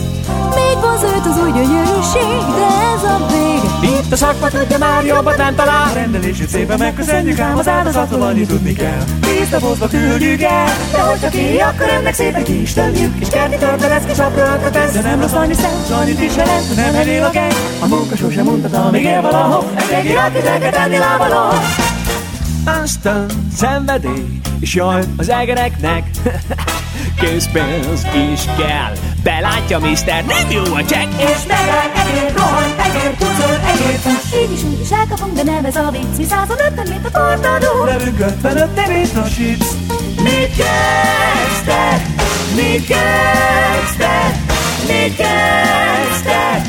Van 1.01 1.09
zöld 1.09 1.27
az 1.27 1.43
új 1.43 1.53
gyönyörűség 1.53 2.55
De 2.57 2.67
ez 2.95 3.03
a 3.03 3.27
vége 3.27 3.99
Itt 3.99 4.13
a 4.13 4.17
szakma 4.17 4.49
tudja 4.49 4.79
már 4.79 5.05
jobbat 5.05 5.37
nem 5.37 5.55
talál. 5.55 5.95
Rendelését 5.95 6.49
szépen 6.49 6.79
megköszönjük 6.79 7.39
ám 7.39 7.59
az 7.59 7.69
áldozattól 7.69 8.23
annyi 8.23 8.47
tudni 8.47 8.73
kell. 8.73 9.05
Vízdobozba 9.21 9.89
küldjük 9.89 10.43
el 10.43 10.67
De 10.93 11.01
hogyha 11.01 11.29
ki, 11.29 11.59
akkor 11.59 11.89
ennek 11.89 12.15
szépen 12.15 12.45
ki 12.45 12.61
is 12.61 12.73
tömjük. 12.73 13.21
És 13.21 13.29
kerti 13.29 13.57
törpe 13.57 13.89
lesz 13.89 14.05
kis 14.05 14.19
apró 14.19 14.41
ötletes. 14.41 14.93
De 14.93 15.01
nem 15.01 15.21
rossz 15.21 15.33
annyi 15.33 15.55
szent, 15.55 15.91
annyit 15.91 16.21
is 16.21 16.37
jelent, 16.37 16.77
nem 16.77 16.95
elél 16.95 17.25
a 17.25 17.31
geng 17.31 17.53
A 17.81 17.87
munka 17.87 18.17
sosem 18.17 18.45
mondta, 18.45 18.91
még 18.91 19.03
él 19.03 19.21
valahol 19.21 19.65
Egy 19.77 19.91
reggel 19.91 20.33
titeket 20.33 20.75
tenni 20.75 20.99
lábaló 20.99 21.49
Aztán 22.67 23.27
szenvedély, 23.57 24.41
és 24.61 24.75
jaj 24.75 25.03
az 25.17 25.29
egereknek 25.29 26.05
Készpénz 27.21 28.07
is 28.33 28.41
kell 28.59 28.93
Belátja, 29.23 29.79
mister, 29.79 30.25
nem 30.25 30.51
jó 30.51 30.75
a 30.75 30.85
csekk 30.85 31.13
És 31.19 31.47
megáll 31.49 31.91
egér, 31.95 32.33
rohan, 32.37 32.75
egér, 32.79 33.11
pucol, 33.17 33.55
egér 33.55 33.99
fuss 33.99 34.43
Így 34.43 34.53
is 34.53 34.63
úgy 34.63 34.81
is 34.81 34.91
elkapom, 34.91 35.35
de 35.35 35.43
nem 35.43 35.65
ez 35.65 35.77
a 35.77 35.91
vicc 35.91 36.17
Mi 36.17 36.25
150, 36.25 36.87
mint 36.89 37.07
a 37.07 37.11
tornadó 37.11 37.85
Nevünk 37.85 38.19
55 38.19 38.75
nevét 38.75 39.13
hasít 39.13 39.65
Mit 40.23 40.57
kezdtek? 40.57 42.07
Mit 42.55 42.87
kezdtek? 42.87 44.35
Mit 44.87 45.17
kezdtek? 45.17 46.67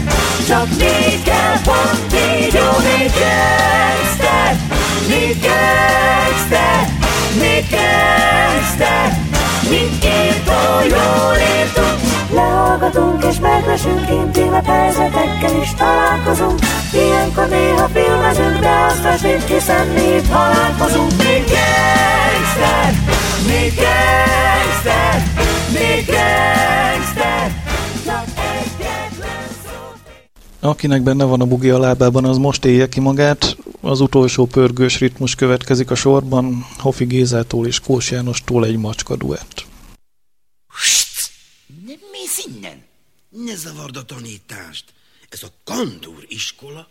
Csak 0.47 0.67
mit 0.69 1.23
kell 1.23 1.61
pont 1.63 2.13
így 2.13 2.53
jó, 2.53 2.69
mit 2.77 3.13
kezdtek? 3.13 4.76
Mit 5.07 5.39
kezdtek? 5.41 6.87
Mit 7.39 7.67
kezdtek? 7.69 9.11
Mit 9.69 10.03
írtó, 10.03 10.61
jól 10.89 11.35
írtunk 11.57 11.99
Lehallgatunk 12.31 13.23
és 13.23 13.39
meglesünk 13.39 14.09
intim 14.09 14.53
helyzetekkel 14.65 15.61
is 15.61 15.73
találkozunk 15.73 16.59
Ilyenkor 16.93 17.47
néha 17.47 17.87
filmezünk, 17.93 18.59
de 18.59 18.69
azt 18.89 19.05
esik, 19.05 19.47
hiszen 19.47 19.87
mi 19.87 20.01
itt 20.01 20.31
halálkozunk 20.31 21.11
Mi 21.17 21.43
gangster, 21.47 22.93
mi 23.47 23.73
gangster, 23.75 25.23
mi 25.73 26.05
gangster 26.05 27.56
Akinek 30.67 31.01
benne 31.01 31.23
van 31.23 31.41
a 31.41 31.45
bugi 31.45 31.69
a 31.69 31.79
lábában, 31.79 32.25
az 32.25 32.37
most 32.37 32.65
élje 32.65 32.89
ki 32.89 32.99
magát. 32.99 33.57
Az 33.81 33.99
utolsó 33.99 34.45
pörgős 34.45 34.99
ritmus 34.99 35.35
következik 35.35 35.91
a 35.91 35.95
sorban. 35.95 36.65
Hofi 36.77 37.05
Gézától 37.05 37.67
és 37.67 37.79
Kós 37.79 38.11
Jánostól 38.11 38.65
egy 38.65 38.77
macska 38.77 39.15
duett. 39.15 39.65
Ne 41.85 41.93
mész 42.11 42.45
innen! 42.47 42.83
Ne 43.45 43.55
zavard 43.55 43.97
a 43.97 44.05
tanítást! 44.05 44.85
Ez 45.29 45.43
a 45.43 45.47
kandúr 45.63 46.25
iskola. 46.27 46.87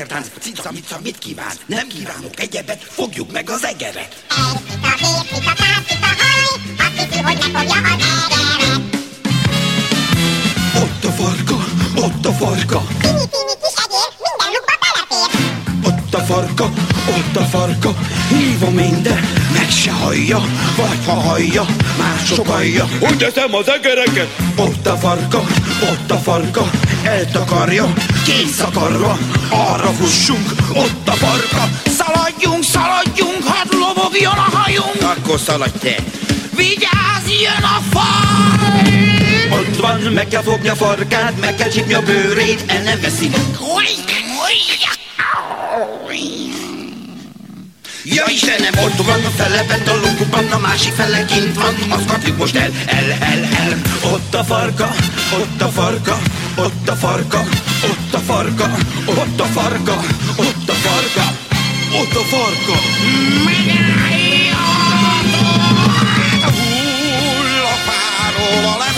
Tengertánc, 0.00 0.30
cica, 0.40 0.72
mica, 0.72 0.98
mit 1.02 1.18
kíván? 1.18 1.52
Nem 1.66 1.88
kívánok 1.88 2.40
egyebet, 2.40 2.82
fogjuk 2.82 3.32
meg 3.32 3.50
az 3.50 3.64
egeret. 3.64 4.24
Ott 10.74 11.04
a 11.04 11.10
farka, 11.10 11.64
ott 11.94 12.26
a 12.26 12.32
farka. 12.32 12.82
Ott 15.84 16.14
a 16.14 16.18
farka. 16.18 16.70
ott 17.08 17.36
a 17.36 17.44
farka, 17.44 17.94
hívom 18.28 18.78
én, 18.78 19.02
de 19.02 19.20
meg 19.52 19.70
se 19.70 19.92
hallja, 19.92 20.40
vagy 20.76 21.04
ha 21.06 21.12
hallja, 21.12 21.66
már 21.98 22.18
sokalja. 22.26 22.88
Hogy 23.00 23.22
eszem 23.22 23.54
az 23.54 23.68
egereket? 23.68 24.28
Ott 24.56 24.86
a 24.86 24.96
farka, 24.96 25.42
ott 25.82 26.10
a 26.10 26.16
farka, 26.16 26.70
eltakarja, 27.02 27.92
készakarva, 28.24 29.18
arra 29.48 29.92
fussunk, 29.92 30.52
ott 30.74 31.08
a 31.08 31.12
farka. 31.12 31.68
Szaladjunk, 31.96 32.64
szaladjunk, 32.64 33.44
hadd 33.44 33.68
lobogjon 33.78 34.32
a 34.32 34.56
hajunk! 34.56 35.02
Akkor 35.02 35.40
szaladj 35.40 35.78
te! 35.78 35.94
Vigyázz, 36.56 37.40
jön 37.42 37.62
a 37.62 37.80
faj! 37.90 39.58
Ott 39.58 39.76
van, 39.80 40.00
meg 40.00 40.28
kell 40.28 40.42
fogni 40.42 40.68
a 40.68 40.74
farkát, 40.74 41.40
meg 41.40 41.54
kell 41.54 41.68
csípni 41.68 41.94
a 41.94 42.02
bőrét, 42.02 42.62
el 42.66 42.82
nem 42.82 43.00
veszi 43.00 43.28
meg. 43.28 43.40
Ja 48.04 48.24
Istenem, 48.28 48.84
ott 48.84 49.06
van 49.06 49.24
a 49.24 49.28
fele 49.28 49.62
bent 49.62 49.88
a 49.88 49.94
lukban, 49.94 50.46
a 50.52 50.58
másik 50.58 50.92
fele 50.92 51.24
kint 51.24 51.54
van, 51.54 51.74
azt 51.88 52.06
kapjuk 52.06 52.36
most 52.36 52.56
el, 52.56 52.70
el, 52.86 53.10
el, 53.20 53.44
el. 53.44 53.80
Ott 54.12 54.34
a 54.34 54.44
farka, 54.44 54.94
ott 55.32 55.60
a 55.62 55.68
farka, 55.68 56.18
ott 56.56 56.88
a 56.88 56.94
farka, 56.94 57.40
ott 57.84 58.14
a 58.14 58.18
farka, 58.18 58.70
ott 59.06 59.40
a 59.40 59.44
farka, 59.44 60.00
ott 60.36 60.68
a 60.68 60.72
farka, 60.72 61.24
ott 62.00 62.14
a 62.14 62.20
farka. 62.20 62.76
Hull 66.56 67.64
a 67.64 67.76
fáról 67.86 68.80
a 68.80 68.89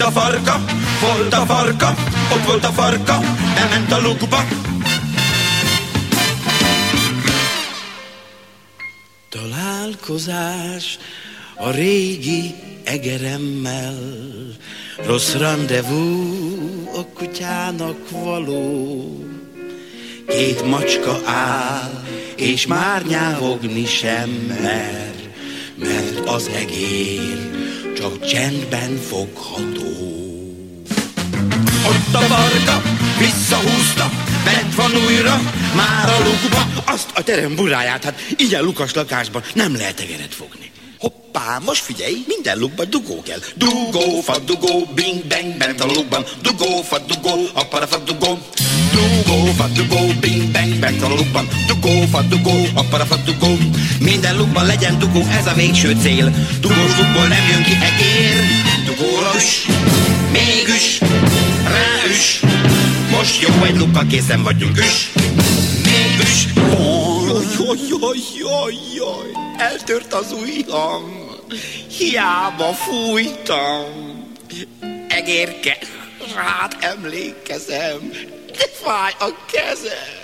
ott 0.00 0.06
a 0.06 0.20
farka, 0.20 0.64
volt 1.00 1.32
a 1.32 1.46
farka, 1.46 1.94
ott 2.32 2.44
volt 2.46 2.64
a 2.64 2.68
farka, 2.68 3.20
elment 3.56 3.92
a 3.92 4.00
lukba. 4.00 4.44
Találkozás 9.28 10.98
a 11.56 11.70
régi 11.70 12.54
egeremmel, 12.84 13.98
rossz 15.06 15.34
rendezvú 15.34 16.90
a 16.94 17.04
kutyának 17.14 18.10
való. 18.10 19.24
Két 20.28 20.66
macska 20.66 21.20
áll, 21.24 22.04
és 22.36 22.66
már 22.66 23.02
nyávogni 23.06 23.86
sem 23.86 24.30
mer, 24.62 25.14
mert 25.76 26.28
az 26.28 26.50
egér 26.54 27.50
csak 28.00 28.24
csendben 28.26 28.96
fogható. 28.96 29.79
Ott 31.86 32.14
a 32.14 32.18
farka, 32.18 32.82
visszahúzta, 33.18 34.10
bent 34.44 34.74
van 34.74 34.90
újra, 35.06 35.40
már 35.74 36.08
a 36.08 36.18
lukba, 36.24 36.82
azt 36.92 37.10
a 37.14 37.22
terem 37.22 37.54
buráját, 37.54 38.04
hát 38.04 38.20
ilyen 38.36 38.62
lukas 38.62 38.94
lakásban 38.94 39.42
nem 39.54 39.76
lehet 39.76 40.00
egeret 40.00 40.34
fogni. 40.34 40.70
Hoppá, 40.98 41.58
most 41.64 41.82
figyelj, 41.82 42.24
minden 42.26 42.58
lukban 42.58 42.90
dugó 42.90 43.22
kell. 43.22 43.38
Dugó, 43.54 44.20
fa, 44.20 44.38
dugó, 44.38 44.88
bing, 44.94 45.24
bang, 45.26 45.56
bent 45.56 45.80
a 45.80 45.86
lukban. 45.86 46.24
Dugó, 46.42 46.82
fa, 46.82 46.98
dugó, 46.98 47.34
appara, 47.54 47.86
fa, 47.86 47.98
dugó. 47.98 48.38
Dugó, 48.92 49.44
fa, 49.56 49.66
dugó, 49.66 50.12
bing, 50.20 50.50
bang, 50.50 50.78
bent 50.78 51.02
a 51.02 51.08
lukban. 51.08 51.48
Dugó, 51.66 52.06
fa, 52.10 52.22
dugó, 52.22 52.66
appara, 52.74 53.04
fa, 53.04 53.16
dugó. 53.16 53.56
Minden 54.00 54.36
lukban 54.36 54.66
legyen 54.66 54.98
dugó, 54.98 55.26
ez 55.38 55.46
a 55.46 55.52
végső 55.52 55.96
cél. 56.02 56.34
Dugós 56.60 56.96
lukból 56.98 57.26
nem 57.26 57.48
jön 57.50 57.62
ki 57.62 57.72
egér. 57.72 58.44
Dugóra 58.86 59.32
üs, 59.36 59.66
még 60.32 60.68
üs. 62.08 62.40
Most 63.10 63.40
jó 63.40 63.64
egy 63.64 63.76
lukkal 63.76 64.06
készen 64.06 64.42
vagyunk, 64.42 64.76
üs. 64.76 65.12
Még 65.84 66.20
üs. 66.20 66.46
Jaj, 67.58 67.78
jaj, 67.78 67.78
jaj, 67.88 68.18
jaj, 68.38 68.74
jaj. 68.94 69.30
Eltört 69.58 70.12
az 70.12 70.32
ujjam. 70.32 71.28
Hiába 71.98 72.72
fújtam. 72.72 73.84
Egérke, 75.08 75.78
rád 76.34 76.76
emlékezem. 76.80 78.10
De 78.56 78.64
fáj 78.84 79.12
a 79.18 79.28
kezem. 79.52 80.18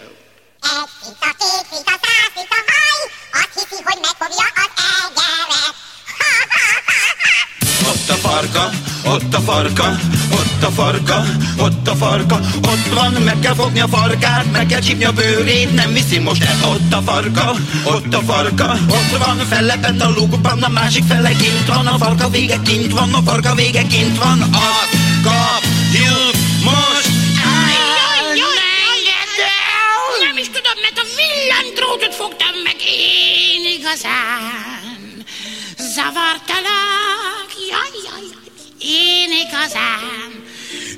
Egy 0.62 0.90
szita, 1.02 1.30
két 1.38 1.66
szita, 1.70 1.94
száz 2.02 2.30
szita 2.36 2.58
haj, 2.68 3.00
azt 3.32 3.54
hiszi, 3.54 3.82
hogy 3.84 3.98
megfogja 4.02 4.46
az 4.54 4.68
egeret. 5.06 5.74
Ott 7.88 8.08
a 8.08 8.14
farka, 8.28 8.70
ott 9.06 9.34
a 9.34 9.40
farka, 9.40 9.98
ott 10.32 10.62
a 10.62 10.70
farka, 10.70 11.24
ott 11.58 11.88
a 11.88 11.94
farka, 11.94 12.40
ott 12.62 12.94
van, 12.94 13.12
meg 13.12 13.38
kell 13.38 13.54
fogni 13.54 13.80
a 13.80 13.88
farkát, 13.88 14.52
meg 14.52 14.66
kell 14.66 14.80
csípni 14.80 15.04
a 15.04 15.12
bőrét, 15.12 15.74
nem 15.74 15.92
viszi 15.92 16.18
most 16.18 16.42
el. 16.42 16.56
Ott 16.70 16.92
a 16.92 17.02
farka, 17.02 17.54
ott 17.84 18.14
a 18.14 18.20
farka, 18.20 18.78
ott 18.88 19.24
van, 19.24 19.36
fellepett 19.36 20.00
a 20.00 20.08
lukban, 20.08 20.62
a 20.62 20.68
másik 20.68 21.04
fele 21.04 21.30
kint 21.30 21.66
van, 21.66 21.86
a 21.86 21.98
farka 21.98 22.28
vége 22.28 22.60
kint 22.64 22.92
van, 22.92 23.14
a 23.14 23.22
farka 23.22 23.54
vége 23.54 23.86
kint 23.86 24.18
van, 24.18 24.42
az 24.42 24.88
kapjuk 25.22 26.34
most 26.64 27.08
Jaj, 27.42 28.36
jaj! 28.36 28.58
Nem 30.26 30.36
is 30.36 30.46
tudom, 30.46 30.78
mert 30.82 30.98
a 30.98 31.06
villanydrótot 31.16 32.14
fogtam 32.14 32.54
meg 32.64 32.76
én 32.80 33.78
igazán. 33.78 35.24
Jaj, 35.96 37.05
én 38.86 39.30
igazán. 39.46 40.30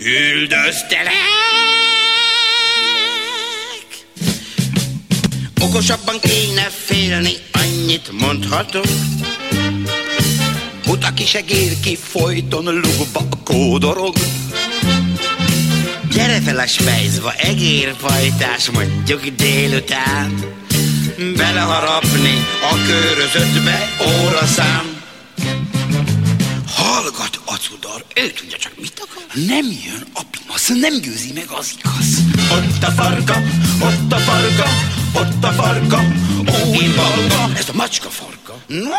Üldöztelek. 0.01 1.13
Okosabban 5.61 6.21
kéne 6.21 6.71
félni, 6.85 7.33
annyit 7.53 8.11
mondhatok. 8.13 8.85
Buta 10.85 11.15
kis 11.15 11.35
egér 11.35 11.81
ki 11.81 11.97
folyton 11.97 12.65
lukba 12.65 13.29
kódorog. 13.45 14.15
Gyere 16.11 16.41
fel 16.41 16.59
a 16.59 16.67
spejzba, 16.67 17.33
egérfajtás 17.33 18.71
mondjuk 18.71 19.27
délután. 19.27 20.57
Beleharapni 21.37 22.47
a 22.71 22.75
körözöttbe 22.87 23.89
óraszám. 24.25 24.97
Hallgat, 26.75 27.38
acudar, 27.59 28.05
ő 28.15 28.31
tudja 28.31 28.57
csak 28.57 28.73
mit 28.81 29.07
akar. 29.09 29.23
Nem 29.47 29.67
jön 29.85 30.05
a 30.13 30.23
pimasz, 30.31 30.69
nem 30.69 31.01
győzi 31.01 31.33
meg 31.33 31.49
az 31.49 31.75
igaz. 31.79 32.09
Ott 32.51 32.83
a 32.83 32.91
farka, 32.91 33.43
ott 33.81 34.13
a 34.13 34.19
farka, 34.19 34.69
ott 35.13 35.45
a 35.45 35.53
farka, 35.53 36.01
ó, 36.49 36.75
én 36.75 36.95
balga, 36.97 37.59
ez 37.59 37.69
a 37.69 37.73
macska 37.73 38.09
farka. 38.09 38.59
No. 38.67 38.91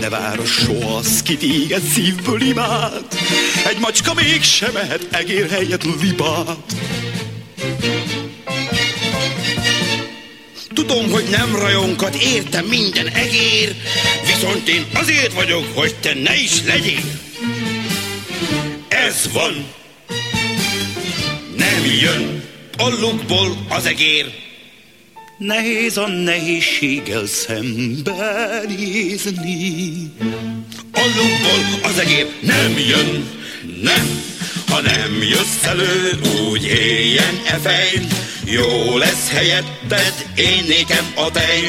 Ne 0.00 0.08
város 0.08 0.50
soha 0.50 0.96
az, 0.96 1.22
ki 1.22 1.36
téged 1.36 1.82
szívből 1.82 2.42
imád. 2.42 3.06
Egy 3.66 3.78
macska 3.78 4.14
mégsem 4.14 4.72
mehet 4.72 5.06
egér 5.10 5.50
helyett 5.50 6.00
libát. 6.00 6.74
Tudom, 10.74 11.10
hogy 11.10 11.24
nem 11.30 11.56
rajonkat 11.56 12.14
értem 12.14 12.64
minden 12.64 13.06
egér, 13.06 13.76
viszont 14.40 14.68
én 14.68 14.86
azért 14.94 15.32
vagyok, 15.32 15.64
hogy 15.74 15.94
te 16.00 16.14
ne 16.14 16.36
is 16.36 16.62
legyél. 16.64 17.02
Ez 18.88 19.28
van. 19.32 19.66
Nem 21.56 21.84
jön 22.00 22.42
a 22.76 22.88
lukból 22.88 23.66
az 23.68 23.86
egér. 23.86 24.26
Nehéz 25.38 25.96
a 25.96 26.08
nehézséggel 26.08 27.26
szembenézni. 27.26 28.12
A 30.92 31.02
lukból 31.16 31.90
az 31.90 31.98
egér 31.98 32.26
nem 32.40 32.78
jön, 32.78 33.30
nem. 33.82 34.22
Ha 34.68 34.80
nem 34.80 35.22
jössz 35.22 35.64
elő, 35.64 36.18
úgy 36.48 36.64
éljen 36.64 37.40
e 37.46 37.56
fej. 37.56 38.06
Jó 38.44 38.96
lesz 38.96 39.30
helyetted, 39.30 40.14
én 40.36 40.64
nékem 40.68 41.12
a 41.14 41.30
tej. 41.30 41.68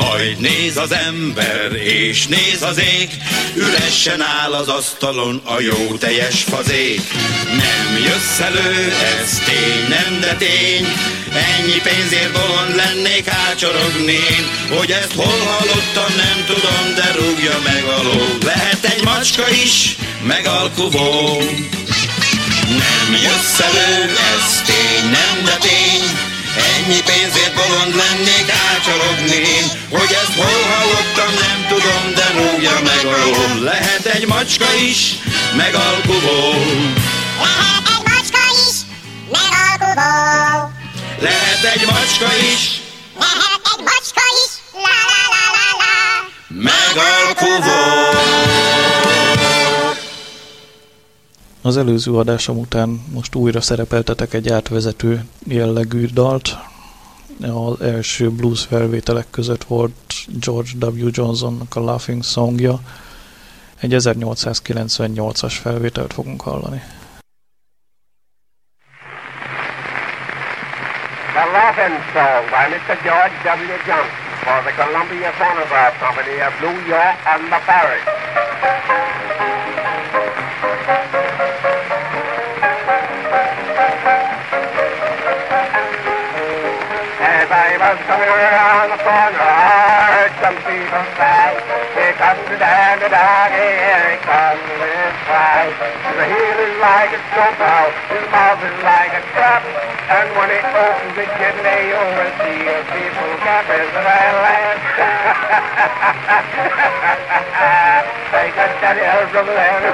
Majd 0.00 0.38
néz 0.40 0.76
az 0.76 0.92
ember, 0.92 1.72
és 1.72 2.26
néz 2.26 2.62
az 2.62 2.78
ég, 2.78 3.10
üresen 3.54 4.20
áll 4.20 4.52
az 4.52 4.68
asztalon 4.68 5.40
a 5.44 5.60
jó 5.60 5.96
teljes 5.96 6.42
fazék. 6.42 7.00
Nem 7.46 8.02
jössz 8.02 8.40
elő, 8.40 8.92
ez 9.20 9.38
tény, 9.44 9.88
nem 9.88 10.20
de 10.20 10.34
tény, 10.34 10.86
Ennyi 11.32 11.80
pénzért 11.82 12.32
bolond 12.32 12.74
lennék, 12.74 13.28
ácsorognén 13.28 14.44
Hogy 14.76 14.90
ezt 14.90 15.12
hol 15.12 15.38
hallottam, 15.38 16.16
nem 16.16 16.44
tudom, 16.46 16.94
de 16.94 17.12
rúgja 17.18 17.58
meg 17.64 17.84
a 17.84 18.02
ló. 18.02 18.38
Lehet 18.44 18.84
egy 18.84 19.04
macska 19.04 19.50
is, 19.50 19.96
meg 20.22 20.46
alkuvó 20.46 21.38
Nem 22.66 23.12
jössz 23.22 23.60
elő, 23.60 24.02
ez 24.34 24.62
tény, 24.66 25.10
nem 25.10 25.44
de 25.44 25.56
tény 25.60 26.27
Ennyi 26.56 27.00
pénzért 27.02 27.54
bolond 27.54 27.94
lennék, 27.94 28.48
ácsorognén 28.70 29.64
Hogy 29.90 30.12
ezt 30.22 30.34
hol 30.40 30.62
hallottam, 30.72 31.32
nem 31.44 31.58
tudom, 31.68 32.02
de 32.14 32.26
rúgja 32.36 32.76
meg 32.82 33.04
a 33.12 33.18
ló 33.24 33.62
Lehet 33.62 34.04
egy 34.06 34.26
macska 34.26 34.74
is, 34.90 35.14
meg 35.56 35.74
alkuvó 35.74 36.52
Lehet 37.40 37.86
egy 37.94 38.02
macska 38.04 38.42
is, 38.68 38.76
meg 39.30 39.50
alkuvó. 39.70 40.72
Lehet 41.20 41.64
egy 41.74 41.86
macska 41.86 42.30
is, 42.52 42.80
Lehet 43.18 43.62
egy 43.72 43.82
macska 43.84 44.22
is, 44.44 44.50
la 44.72 44.98
la 45.10 45.22
la 45.34 45.44
la 45.56 45.68
la. 45.80 45.94
meg 46.48 46.96
Az 51.62 51.76
előző 51.76 52.12
adásom 52.12 52.58
után 52.58 53.02
most 53.12 53.34
újra 53.34 53.60
szerepeltetek 53.60 54.34
egy 54.34 54.48
átvezető 54.48 55.24
jellegű 55.46 56.06
dalt. 56.06 56.56
Az 57.40 57.80
első 57.80 58.30
blues 58.30 58.64
felvételek 58.64 59.26
között 59.30 59.64
volt 59.64 59.92
George 60.26 60.70
W. 60.86 61.08
Johnsonnak 61.12 61.76
a 61.76 61.80
Laughing 61.80 62.24
Songja. 62.24 62.78
Egy 63.80 63.94
1898-as 63.98 65.54
felvételt 65.62 66.12
fogunk 66.12 66.40
hallani. 66.40 66.82
The 71.32 71.44
Laughing 71.52 71.98
Song 72.12 72.44
by 72.54 72.64
Mr. 72.74 72.96
George 73.06 73.36
W. 73.44 73.76
Johnson 73.86 74.28
for 74.44 74.58
the 74.62 74.74
Columbia 74.82 75.30
Phonograph 75.40 75.94
Company 76.04 76.36
of 76.48 76.52
New 76.60 76.78
York 76.94 77.16
and 77.32 77.42
the 77.52 77.60
Paris. 77.66 78.04
Coming 87.88 88.28
around 88.28 88.90
the 88.90 89.00
corner, 89.00 89.40
I 89.40 90.28
some 90.44 90.56
people 90.68 91.04
say, 91.16 91.87
Here 92.08 92.16
comes 92.16 92.40
Dan, 92.56 93.04
the 93.04 93.12
doggy, 93.12 93.52
here 93.52 94.16
he 94.16 94.24
comes 94.24 94.64
with 94.64 95.12
cry. 95.28 95.68
The 96.16 96.24
heel 96.24 96.56
is 96.56 96.80
like 96.80 97.12
a 97.12 97.20
snowplow, 97.20 97.92
his 98.08 98.24
mouth 98.32 98.64
is 98.64 98.80
like 98.80 99.12
a 99.12 99.20
trap, 99.36 99.60
and 99.60 100.32
when 100.32 100.48
he 100.48 100.56
opens 100.56 101.20
it 101.20 101.28
gently, 101.36 101.92
you 101.92 102.00
will 102.00 102.32
see 102.40 102.64
a 102.64 102.80
people 102.96 103.28
cappers 103.44 103.92
that 103.92 104.08
I 104.08 104.24
laugh. 104.40 104.80
They 108.32 108.56
got 108.56 108.72
Daddy 108.80 109.04
out 109.04 109.28
from 109.28 109.44
there. 109.52 109.92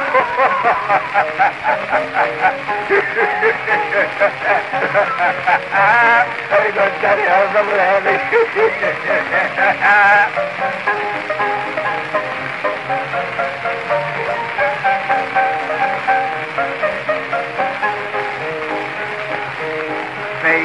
They 6.47 6.71
got 6.79 6.95
Daddy 7.03 7.27
out 7.27 7.51
from 7.51 7.67
there. 7.75 7.99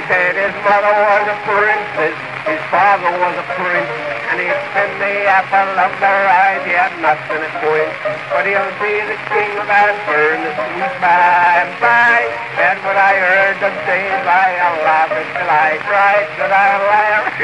Said 0.09 0.33
his 0.33 0.55
mother 0.65 0.89
was 0.89 1.27
a 1.29 1.37
princess, 1.45 2.17
his 2.49 2.61
father 2.73 3.13
was 3.21 3.37
a 3.37 3.45
prince, 3.53 4.08
and 4.39 4.91
the 5.03 5.27
apple 5.27 5.67
of 5.75 5.91
the 5.99 6.07
ride, 6.07 6.63
he 6.63 6.71
had 6.71 6.95
nothing 7.03 7.43
at 7.43 7.51
going, 7.59 7.91
but 8.31 8.47
he'll 8.47 8.71
be 8.79 9.03
the 9.03 9.19
king 9.27 9.51
of 9.59 9.67
Ashburn, 9.67 10.47
the 10.47 10.55
sweet 10.55 10.95
by 11.03 11.59
and 11.59 11.75
by. 11.83 12.23
And 12.55 12.79
when 12.87 12.95
I 12.95 13.19
heard 13.19 13.59
them 13.59 13.75
say, 13.83 14.07
by 14.23 14.55
Allah, 14.63 15.11
till 15.11 15.43
I 15.43 15.75
cried, 15.83 16.31
that 16.39 16.55
I 16.55 16.79
laughed. 16.87 17.35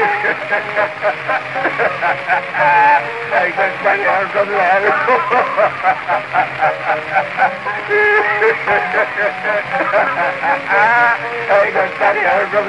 I 3.36 3.52
got 3.52 3.76
my 3.84 4.00
arms 4.00 4.32
on 4.40 4.48
I 11.52 11.68
got 11.76 11.92
my 12.00 12.24
arms 12.24 12.56
on 12.56 12.66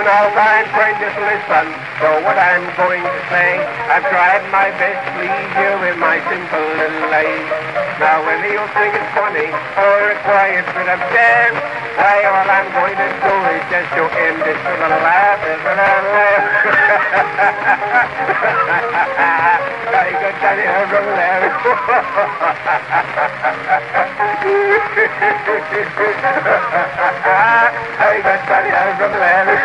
So 0.00 0.06
now, 0.06 0.32
kind 0.32 0.64
friend, 0.72 0.96
just 0.96 1.12
listen 1.20 1.66
to 1.76 2.08
what 2.24 2.40
I'm 2.40 2.64
going 2.72 3.04
to 3.04 3.20
say. 3.28 3.60
I've 3.84 4.08
tried 4.08 4.40
my 4.48 4.72
best 4.80 4.96
to 4.96 5.12
please 5.12 5.52
you 5.60 5.76
with 5.76 6.00
my 6.00 6.16
simple 6.24 6.56
little 6.80 7.12
lay. 7.12 7.44
Now, 8.00 8.24
whether 8.24 8.48
you 8.48 8.64
think 8.72 8.96
it's 8.96 9.12
funny 9.12 9.52
or 9.52 10.16
a 10.16 10.16
quiet 10.24 10.64
bit 10.72 10.88
of 10.88 11.00
jam, 11.12 11.79
Hey, 12.00 12.24
all 12.24 12.48
I'm 12.48 12.64
going 12.72 12.96
to 12.96 13.08
do 13.12 13.34
is 13.52 13.60
just 13.68 13.92
to 13.92 14.08
end 14.08 14.40
this 14.40 14.56
little 14.56 15.04
laugh, 15.04 15.36
this 15.44 15.60
little 15.60 15.76
laugh. 15.76 16.48
I 20.00 20.16
got 20.16 20.32
that 20.40 20.56
in 20.56 20.64
her 20.64 20.88
laugh. 21.12 21.60
I 28.00 28.16
got 28.24 28.40
that 28.48 28.64
in 28.64 28.72
her 28.96 29.12
laugh. 29.20 29.60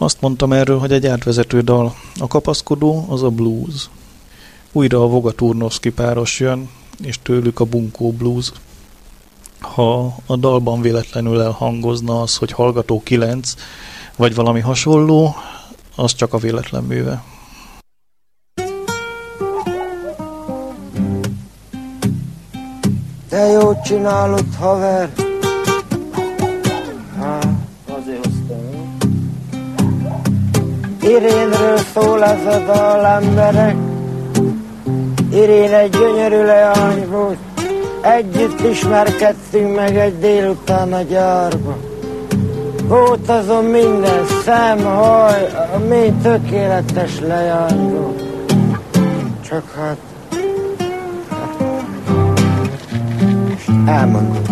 Azt 0.00 0.20
mondtam 0.20 0.52
erről, 0.52 0.78
hogy 0.78 0.92
egy 0.92 1.06
átvezető 1.06 1.60
dal. 1.60 1.94
A 2.20 2.26
kapaszkodó 2.26 3.06
az 3.08 3.22
a 3.22 3.30
blues. 3.30 3.90
Újra 4.72 5.02
a 5.02 5.06
Voga 5.06 5.32
Turnovszki 5.32 5.90
páros 5.90 6.40
jön, 6.40 6.68
és 7.02 7.18
tőlük 7.22 7.60
a 7.60 7.64
Bunkó 7.64 8.12
blues. 8.12 8.52
Ha 9.60 10.14
a 10.26 10.36
dalban 10.36 10.80
véletlenül 10.80 11.40
elhangozna 11.40 12.20
az, 12.20 12.36
hogy 12.36 12.52
hallgató 12.52 13.02
9, 13.02 13.54
vagy 14.16 14.34
valami 14.34 14.60
hasonló, 14.60 15.34
az 15.96 16.14
csak 16.14 16.32
a 16.32 16.38
véletlen 16.38 16.82
műve. 16.82 17.24
De 23.28 23.46
jót 23.46 23.82
csinálod, 23.82 24.54
haver. 24.58 25.27
Irénről 31.08 31.78
szól 31.94 32.24
ez 32.24 32.54
a 32.54 32.58
dal, 32.66 33.06
emberek. 33.06 33.76
Irén 35.32 35.72
egy 35.72 35.90
gyönyörű 35.90 36.44
leány 36.44 37.08
volt. 37.08 37.38
Együtt 38.00 38.60
ismerkedtünk 38.60 39.76
meg 39.76 39.96
egy 39.96 40.18
délután 40.18 40.92
a 40.92 41.02
gyárba. 41.02 41.76
Volt 42.84 43.28
azon 43.28 43.64
minden 43.64 44.26
szem, 44.44 44.84
haj, 44.84 45.46
a 45.74 45.78
mély 45.88 46.12
tökéletes 46.22 47.20
volt. 47.20 48.14
Csak 49.48 49.62
hát... 49.76 49.96
Elmondom. 53.86 54.42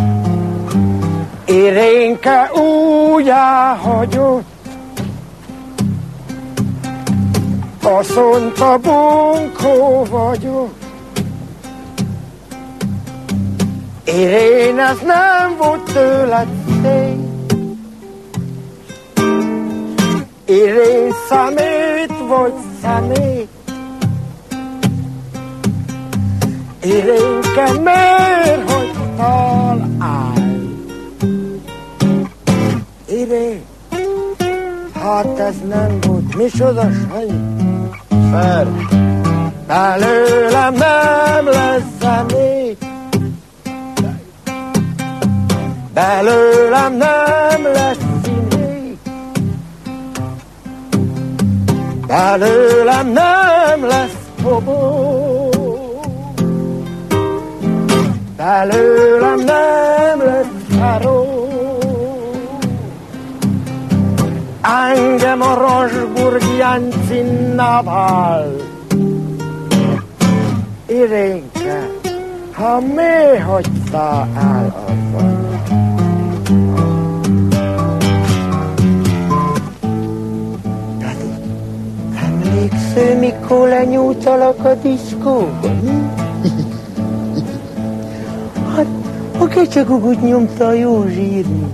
Irénke 1.45 2.51
úgy 2.53 3.29
elhagyott, 3.29 4.56
azt 7.87 8.15
mondta, 8.15 8.79
bunkó 8.79 10.05
vagyok. 10.11 10.75
Irén, 14.05 14.79
ez 14.79 14.99
nem 15.05 15.57
volt 15.59 15.93
tőled 15.93 16.49
szép. 16.83 17.53
Irén 20.45 21.13
szemét 21.29 22.13
vagy 22.29 22.53
szemét. 22.83 23.49
Irénke 26.83 27.73
miért 27.73 28.71
hagytál 28.71 29.89
állj? 29.99 30.75
Irén, 33.09 33.63
hát 34.95 35.39
ez 35.39 35.55
nem 35.69 35.99
volt. 36.01 36.37
Micsoda 36.37 36.83
Sanyi? 36.83 37.66
Fer, 38.37 38.67
belőlem 39.67 40.75
nem 40.75 41.47
lesz 41.47 41.83
személy. 42.01 42.77
Belőlem 45.95 46.97
nem 46.97 47.63
lesz 47.73 47.97
színé. 48.23 48.99
Belőlem 52.07 53.09
nem 53.09 53.87
lesz 53.87 54.17
bobó. 54.43 55.51
Belőlem 58.37 59.39
nem 59.39 60.25
lesz 60.25 60.79
káró. 60.79 61.49
Engem 64.63 65.41
a 65.43 65.55
Rosburg 65.55 66.43
Jancin 67.09 67.57
vál. 67.57 68.57
Irénke, 70.87 71.91
ha 72.53 72.81
mi 72.81 73.39
hagytál 73.39 74.29
el 74.35 74.75
azzal? 74.87 75.61
Emlékszel, 82.25 83.19
mikor 83.19 83.69
lenyújtalak 83.69 84.65
a 84.65 84.75
diszkóban? 84.75 85.81
hm? 85.81 86.09
Hát, 88.75 88.87
a 89.39 89.47
kecsegugut 89.47 90.23
nyomta 90.23 90.67
a 90.67 90.73
jó 90.73 91.07
zsírni. 91.09 91.67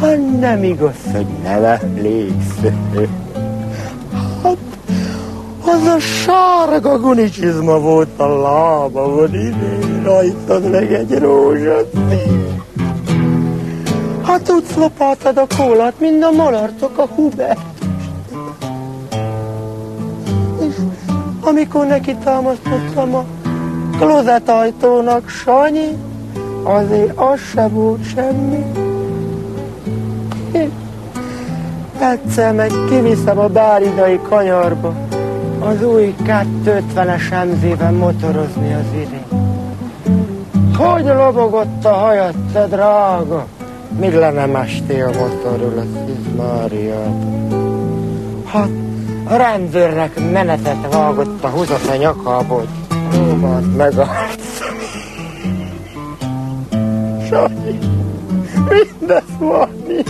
Hát 0.00 0.40
nem 0.40 0.62
igaz, 0.62 0.96
hogy 1.12 1.26
az 1.44 3.19
a 5.90 5.98
sárga 5.98 6.98
gunicsizma 6.98 7.78
volt 7.78 8.20
a 8.20 8.40
lábamon, 8.40 9.34
idén 9.34 10.02
rajtad 10.04 10.70
meg 10.70 10.92
egy 10.92 11.18
rózsaszín. 11.18 12.62
Hát 14.22 14.50
úgy 14.50 14.64
szlopáltad 14.64 15.36
a 15.36 15.46
kólát, 15.58 16.00
mind 16.00 16.22
a 16.22 16.30
malartok 16.30 16.98
a 16.98 17.06
Hubert. 17.14 17.60
Amikor 21.40 21.86
neki 21.86 22.16
támasztottam 22.24 23.14
a 23.14 23.24
klozet 23.98 24.48
ajtónak, 24.48 25.28
Sanyi, 25.28 25.96
azért 26.62 27.18
az 27.18 27.40
se 27.52 27.68
volt 27.68 28.04
semmi. 28.14 28.64
Egyszer 31.98 32.54
meg 32.54 32.70
kiviszem 32.88 33.38
a 33.38 33.46
báridai 33.46 34.20
kanyarba, 34.28 34.94
az 35.60 35.84
új 35.84 36.14
250-es 36.64 37.44
MZ-ben 37.52 37.94
motorozni 37.94 38.74
az 38.74 38.86
idén. 38.94 39.24
Hogy 40.76 41.04
lobogott 41.04 41.84
a 41.84 41.92
hajad, 41.92 42.34
te 42.52 42.66
drága? 42.66 43.46
Míg 43.98 44.14
le 44.14 44.30
nem 44.30 44.54
estél 44.54 45.04
a 45.04 45.18
motorról 45.18 45.78
a 45.78 45.82
Szizmáriában. 46.06 47.48
Hát, 48.46 48.68
a 49.24 49.36
rendőrnek 49.36 50.30
menetet 50.32 50.92
vágott 50.92 51.44
a 51.44 51.48
húzat 51.48 51.88
a 51.88 51.96
nyakába, 51.96 52.54
hogy 52.54 52.68
próbált 53.10 53.76
megállt. 53.76 54.40
Sanyi, 57.28 57.78
mindez 58.68 59.22
van 59.38 59.68
nincs. 59.86 60.08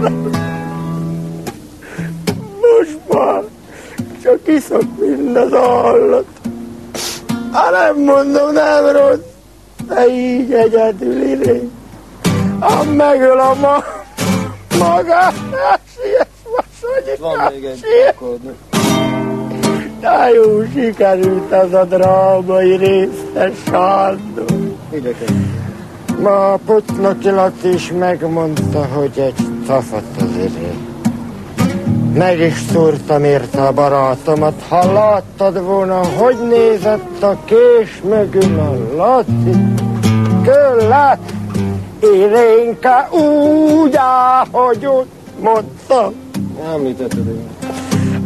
Most 0.00 0.41
iszok 4.46 4.98
mindez 4.98 5.54
állat. 5.54 6.24
Ha 7.52 7.70
nem 7.70 8.04
mondom, 8.04 8.52
nem 8.52 8.86
rossz, 8.86 9.18
de 9.86 10.06
így 10.08 10.52
egyedül 10.52 11.22
irény. 11.22 11.70
Ha 12.60 12.84
megöl 12.84 13.40
a 13.40 13.54
ma 13.54 13.84
magát, 14.78 15.34
siess 15.94 16.26
most, 16.56 17.18
Van 17.18 17.52
még 17.52 17.64
egy. 17.64 17.84
De 20.00 20.30
jó 20.34 20.64
sikerült 20.74 21.52
ez 21.52 21.72
a 21.72 21.84
drámai 21.84 22.76
részes 22.76 23.52
Sándor. 23.64 24.44
Ma 26.18 26.52
a 26.52 26.56
Putnoki 26.66 27.30
Laci 27.30 27.72
is 27.72 27.92
megmondta, 27.98 28.84
hogy 28.84 29.18
egy 29.18 29.64
tafat 29.66 30.04
az 30.16 30.36
idő. 30.36 30.91
Meg 32.14 32.38
is 32.40 32.54
szúrtam 32.72 33.24
érte 33.24 33.62
a 33.62 33.72
barátomat, 33.72 34.62
ha 34.68 34.92
láttad 34.92 35.64
volna, 35.64 36.04
hogy 36.04 36.36
nézett 36.48 37.22
a 37.22 37.38
kés 37.44 38.00
mögül 38.04 38.58
a 38.58 38.94
Laci. 38.96 39.58
Köllát, 40.42 41.32
Irénke 42.00 43.08
úgy 43.10 43.94
áll, 43.96 44.46
hogy 44.50 44.88
mondta. 45.40 46.12
Említetted 46.74 47.26
én. 47.26 47.48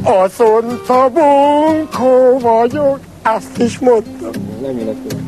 Azt 0.02 0.38
mondta, 0.38 1.10
bunkó 1.12 2.38
vagyok, 2.38 2.98
ezt 3.22 3.58
is 3.58 3.78
mondtam. 3.78 4.30
Nem 4.62 4.78
illetve. 4.78 5.18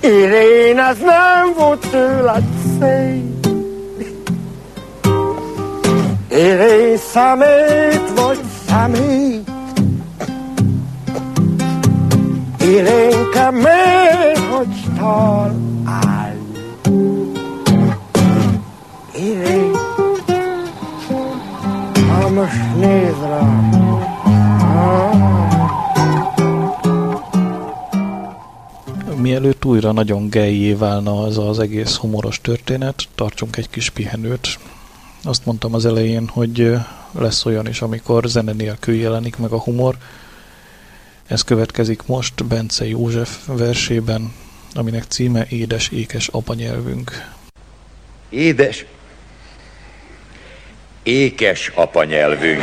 Irén, 0.00 0.78
ez 0.78 0.96
nem 0.98 1.52
volt 1.56 1.86
tőled 1.90 2.44
szép. 2.80 3.35
Irén 6.36 6.96
szemét 6.96 8.10
vagy 8.14 8.38
szemét. 8.68 9.50
Irénke, 12.60 13.50
miért 13.50 14.38
hagytál 14.38 15.54
el? 15.86 16.36
Irén, 19.14 19.72
ha 22.08 22.28
most 22.28 22.76
nézd 22.78 23.22
rám. 23.22 23.70
Ah. 24.60 25.16
Mielőtt 29.16 29.64
újra 29.64 29.92
nagyon 29.92 30.28
gejjé 30.28 30.72
válna 30.72 31.22
az 31.22 31.38
az 31.38 31.58
egész 31.58 31.96
humoros 31.96 32.40
történet, 32.40 33.02
tartsunk 33.14 33.56
egy 33.56 33.70
kis 33.70 33.90
pihenőt. 33.90 34.58
Azt 35.26 35.44
mondtam 35.44 35.74
az 35.74 35.86
elején, 35.86 36.28
hogy 36.28 36.72
lesz 37.12 37.44
olyan 37.44 37.66
is, 37.66 37.82
amikor 37.82 38.24
zene 38.26 38.52
nélkül 38.52 38.94
jelenik 38.94 39.36
meg 39.36 39.50
a 39.50 39.58
humor. 39.58 39.94
Ez 41.26 41.42
következik 41.42 42.06
most 42.06 42.44
Bence 42.44 42.86
József 42.86 43.38
versében, 43.46 44.32
aminek 44.74 45.02
címe 45.02 45.46
Édes 45.48 45.88
ékes 45.88 46.28
apanyelvünk. 46.28 47.10
Édes, 48.28 48.84
ékes 51.02 51.72
apanyelvünk. 51.74 52.62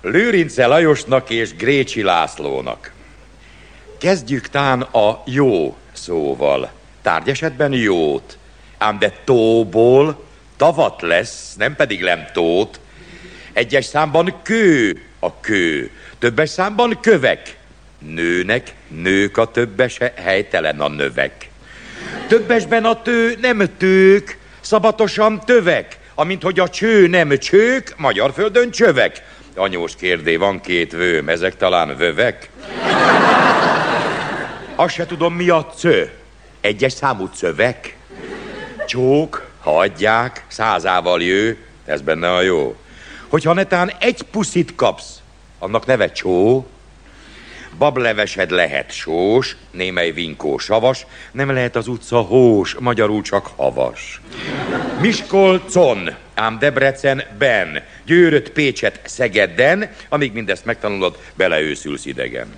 Lőrince 0.00 0.66
Lajosnak 0.66 1.30
és 1.30 1.56
Grécsi 1.56 2.02
Lászlónak. 2.02 2.92
Kezdjük 3.98 4.48
tán 4.48 4.80
a 4.80 5.22
jó 5.26 5.76
szóval. 5.92 6.70
Tárgy 7.02 7.28
esetben 7.28 7.72
jót. 7.72 8.38
Ám 8.78 8.98
de 8.98 9.20
tóból 9.24 10.26
tavat 10.58 11.02
lesz, 11.02 11.54
nem 11.56 11.76
pedig 11.76 12.02
lemtót. 12.02 12.80
Egyes 13.52 13.84
számban 13.84 14.34
kő 14.42 15.02
a 15.18 15.40
kő, 15.40 15.90
többes 16.18 16.50
számban 16.50 16.98
kövek. 17.00 17.56
Nőnek 17.98 18.74
nők 18.88 19.36
a 19.36 19.50
többese, 19.50 20.12
helytelen 20.16 20.80
a 20.80 20.88
növek. 20.88 21.48
Többesben 22.28 22.84
a 22.84 23.02
tő 23.02 23.36
nem 23.40 23.76
tők, 23.76 24.38
szabatosan 24.60 25.40
tövek, 25.40 25.98
amint 26.14 26.42
hogy 26.42 26.60
a 26.60 26.68
cső 26.68 27.06
nem 27.06 27.38
csők, 27.38 27.94
magyar 27.96 28.32
földön 28.32 28.70
csövek. 28.70 29.22
Anyós 29.54 29.96
kérdé, 29.96 30.36
van 30.36 30.60
két 30.60 30.92
vőm, 30.92 31.28
ezek 31.28 31.56
talán 31.56 31.96
vövek? 31.96 32.50
Azt 34.74 34.94
se 34.94 35.06
tudom, 35.06 35.34
mi 35.34 35.48
a 35.48 35.66
cö. 35.76 36.04
Egyes 36.60 36.92
számú 36.92 37.26
cövek? 37.26 37.96
Csók, 38.86 39.47
hagyják, 39.60 40.44
százával 40.48 41.22
jő, 41.22 41.56
ez 41.84 42.00
benne 42.00 42.34
a 42.34 42.40
jó. 42.40 42.76
Hogyha 43.28 43.52
netán 43.52 43.92
egy 44.00 44.22
puszit 44.22 44.74
kapsz, 44.74 45.20
annak 45.58 45.86
neve 45.86 46.12
csó, 46.12 46.66
bablevesed 47.78 48.50
lehet 48.50 48.92
sós, 48.92 49.56
némely 49.70 50.10
vinkó 50.10 50.58
savas, 50.58 51.06
nem 51.32 51.50
lehet 51.50 51.76
az 51.76 51.88
utca 51.88 52.20
hós, 52.20 52.76
magyarul 52.78 53.22
csak 53.22 53.46
havas. 53.56 54.20
Miskolcon, 55.00 56.10
ám 56.34 56.58
Debrecen 56.58 57.22
ben, 57.38 57.82
Győröt, 58.04 58.50
Pécset, 58.50 59.00
Szegedden, 59.04 59.90
amíg 60.08 60.32
mindezt 60.32 60.64
megtanulod, 60.64 61.18
beleőszülsz 61.34 62.06
idegen. 62.06 62.54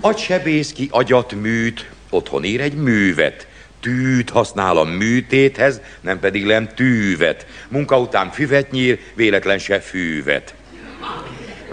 Agysebész 0.00 0.72
ki 0.72 0.88
agyat 0.90 1.32
műt, 1.32 1.90
otthon 2.10 2.44
ír 2.44 2.60
egy 2.60 2.74
művet. 2.74 3.46
Tűt 3.82 4.30
használ 4.30 4.76
a 4.76 4.84
műtéthez, 4.84 5.80
nem 6.00 6.20
pedig 6.20 6.46
lem 6.46 6.68
tűvet. 6.74 7.46
Munka 7.68 7.98
után 7.98 8.30
füvet 8.30 8.70
nyír, 8.70 8.98
véletlen 9.14 9.58
se 9.58 9.80
fűvet. 9.80 10.54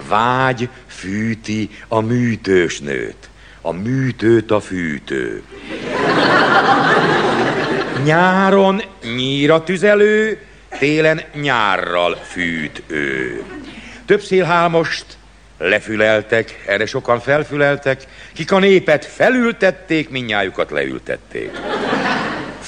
Vágy, 0.07 0.69
fűti 0.87 1.69
a 1.87 1.99
műtős 1.99 2.79
nőt, 2.79 3.29
a 3.61 3.71
műtőt 3.71 4.51
a 4.51 4.59
fűtő. 4.59 5.43
Nyáron 8.03 8.81
nyíra 9.15 9.63
tüzelő, 9.63 10.41
télen 10.79 11.21
nyárral 11.41 12.15
fűt 12.15 12.83
ő. 12.87 13.43
Több 14.05 14.21
szélhámost 14.21 15.05
lefüleltek, 15.57 16.63
erre 16.67 16.85
sokan 16.85 17.19
felfüleltek, 17.19 18.03
kik 18.33 18.51
a 18.51 18.59
népet 18.59 19.05
felültették, 19.05 20.09
minnyájukat 20.09 20.71
leültették. 20.71 21.51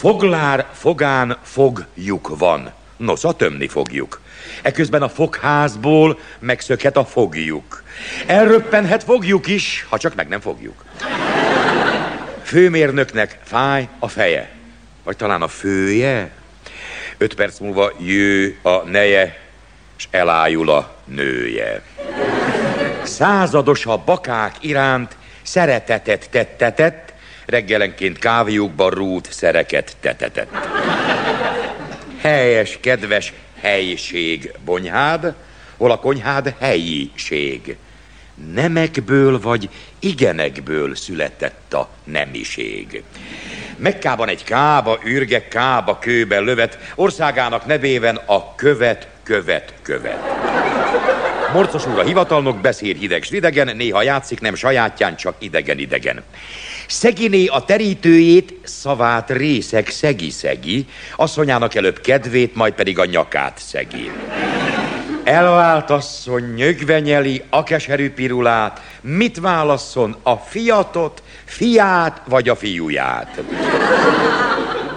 Foglár 0.02 0.68
fogán 0.74 1.38
fogjuk 1.44 2.38
van, 2.38 2.72
nos, 2.98 3.24
a 3.24 3.32
tömni 3.32 3.68
fogjuk. 3.68 4.22
Eközben 4.62 5.02
a 5.02 5.10
fogházból 5.10 6.20
megszökhet 6.40 6.98
a 6.98 7.06
fogjuk. 7.06 7.84
Elröppenhet 8.26 9.04
fogjuk 9.04 9.48
is, 9.48 9.86
ha 9.90 9.98
csak 9.98 10.16
meg 10.16 10.28
nem 10.28 10.40
fogjuk. 10.40 10.86
Főmérnöknek 12.44 13.40
fáj 13.44 13.88
a 14.00 14.08
feje, 14.08 14.50
vagy 15.04 15.16
talán 15.16 15.42
a 15.42 15.48
fője. 15.48 16.32
Öt 17.18 17.34
perc 17.34 17.60
múlva 17.60 17.92
jő 18.00 18.58
a 18.62 18.78
neje, 18.78 19.40
és 19.98 20.08
elájul 20.12 20.70
a 20.70 20.96
nője. 21.06 21.82
Százados 23.04 23.86
a 23.86 23.98
bakák 23.98 24.56
iránt 24.60 25.16
szeretetet 25.42 26.30
tettetett, 26.30 27.11
reggelenként 27.46 28.20
kávéjukban 28.20 28.90
rút 28.90 29.32
szereket 29.32 29.96
tetetett. 30.00 30.52
Helyes, 32.22 32.78
kedves 32.82 33.34
helység 33.62 34.52
bonyhád, 34.66 35.34
hol 35.78 35.92
a 35.92 36.00
konyhád 36.00 36.56
helyiség. 36.60 37.76
Nemekből 38.54 39.40
vagy 39.40 39.70
igenekből 40.00 40.96
született 40.96 41.74
a 41.74 41.90
nemiség. 42.04 43.04
Mekkában 43.78 44.28
egy 44.28 44.44
kába, 44.44 45.00
ürge 45.06 45.48
kába 45.48 46.00
kőben 46.00 46.44
lövet, 46.44 46.78
országának 46.96 47.66
nevében 47.66 48.16
a 48.16 48.56
követ, 48.56 49.08
követ, 49.24 49.74
követ. 49.82 50.20
Morcos 51.54 51.88
úr 51.88 52.00
a 52.00 52.04
hivatalnok 52.04 52.62
beszél 52.62 52.94
hideg 52.96 53.26
idegen, 53.30 53.76
néha 53.76 54.02
játszik 54.02 54.40
nem 54.40 54.56
sajátján, 54.56 55.16
csak 55.16 55.36
idegen-idegen. 55.40 56.24
Szeginé 56.92 57.46
a 57.46 57.64
terítőjét, 57.64 58.54
szavát 58.64 59.30
részek 59.30 59.90
szegi-szegi, 59.90 60.86
asszonyának 61.16 61.76
előbb 61.76 62.00
kedvét, 62.00 62.56
majd 62.56 62.74
pedig 62.74 63.00
a 63.00 63.06
nyakát 63.06 63.58
szegi. 63.60 64.12
Elvált 65.24 65.90
asszony 65.90 66.54
nyögve 66.54 67.00
nyeli 67.00 67.44
a 67.50 67.64
keserű 67.64 68.12
pirulát, 68.12 68.82
mit 69.02 69.40
válasszon, 69.40 70.16
a 70.24 70.36
fiatot, 70.36 71.24
fiát 71.46 72.22
vagy 72.26 72.50
a 72.50 72.56
fiúját? 72.56 73.42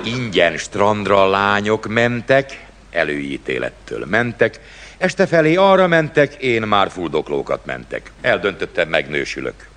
Ingyen 0.05 0.57
strandra 0.57 1.27
lányok 1.27 1.87
mentek, 1.87 2.67
előítélettől 2.91 4.07
mentek, 4.09 4.61
este 4.99 5.27
felé 5.27 5.55
arra 5.55 5.87
mentek, 5.87 6.35
én 6.35 6.63
már 6.63 6.91
fuldoklókat 6.91 7.67
mentek. 7.67 8.13
Eldöntöttem, 8.21 8.89
megnősülök. 8.89 9.69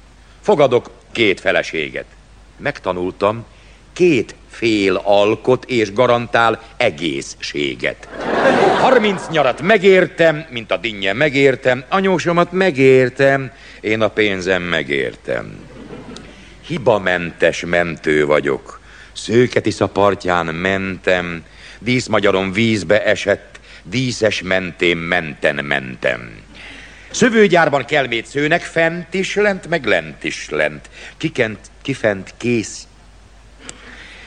Fogadok 0.41 0.89
két 1.17 1.39
feleséget. 1.39 2.05
Megtanultam, 2.57 3.45
két 3.93 4.35
fél 4.49 4.95
alkot 4.95 5.65
és 5.65 5.93
garantál 5.93 6.61
egészséget. 6.77 8.07
Harminc 8.79 9.27
nyarat 9.29 9.61
megértem, 9.61 10.45
mint 10.49 10.71
a 10.71 10.77
dinnye 10.77 11.13
megértem, 11.13 11.83
anyósomat 11.89 12.51
megértem, 12.51 13.51
én 13.81 14.01
a 14.01 14.07
pénzem 14.07 14.61
megértem. 14.61 15.59
Hibamentes 16.67 17.65
mentő 17.65 18.25
vagyok. 18.25 18.79
Szőketisza 19.13 19.87
partján 19.87 20.45
mentem, 20.45 21.43
díszmagyaron 21.79 22.51
vízbe 22.51 23.03
esett, 23.03 23.59
díszes 23.83 24.41
mentén 24.41 24.97
menten 24.97 25.65
mentem. 25.65 26.45
Szövőgyárban 27.17 27.85
kelmét 27.85 28.25
szőnek, 28.25 28.61
fent 28.61 29.13
is 29.13 29.35
lent, 29.35 29.67
meg 29.67 29.85
lent 29.85 30.23
is 30.23 30.49
lent. 30.49 30.89
Kikent, 31.17 31.59
kifent, 31.81 32.33
kész. 32.37 32.87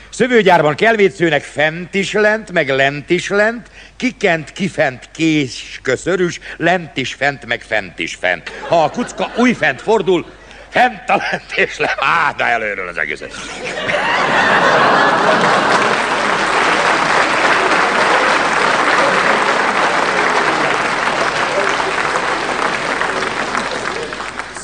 Szövőgyárban 0.09 0.75
kelvétszőnek 0.75 1.43
fent 1.43 1.93
is 1.93 2.11
lent, 2.11 2.51
meg 2.51 2.69
lent 2.69 3.09
is 3.09 3.29
lent, 3.29 3.69
kikent, 3.95 4.51
kifent, 4.51 5.09
kés, 5.11 5.79
köszörűs, 5.83 6.39
lent 6.57 6.97
is 6.97 7.13
fent, 7.13 7.45
meg 7.45 7.61
fent 7.61 7.99
is 7.99 8.15
fent. 8.15 8.51
Ha 8.67 8.83
a 8.83 8.89
kucka 8.89 9.31
újfent 9.37 9.81
fordul, 9.81 10.31
fent 10.69 11.09
a 11.09 11.15
lent 11.15 11.51
és 11.55 11.77
le... 11.77 11.95
Á, 11.99 12.33
de 12.37 12.43
előről 12.43 12.87
az 12.87 12.97
egészet. 12.97 13.33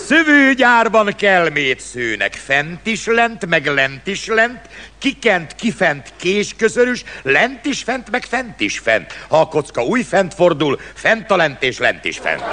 Szövőgyárban 0.07 1.15
kelmét 1.15 1.79
szőnek, 1.79 2.33
fent 2.33 2.87
is 2.87 3.05
lent, 3.05 3.45
meg 3.45 3.65
lent 3.65 4.07
is 4.07 4.27
lent, 4.27 4.61
kikent, 4.97 5.55
kifent, 5.55 6.13
késközörös, 6.19 7.03
lent 7.21 7.65
is 7.65 7.83
fent, 7.83 8.11
meg 8.11 8.23
fent 8.23 8.59
is 8.59 8.79
fent. 8.79 9.13
Ha 9.27 9.39
a 9.39 9.47
kocka 9.47 9.83
új 9.83 10.01
fent 10.01 10.33
fordul, 10.33 10.79
fent 10.93 11.31
a 11.31 11.35
lent 11.35 11.63
és 11.63 11.77
lent 11.77 12.05
is 12.05 12.17
fent. 12.17 12.43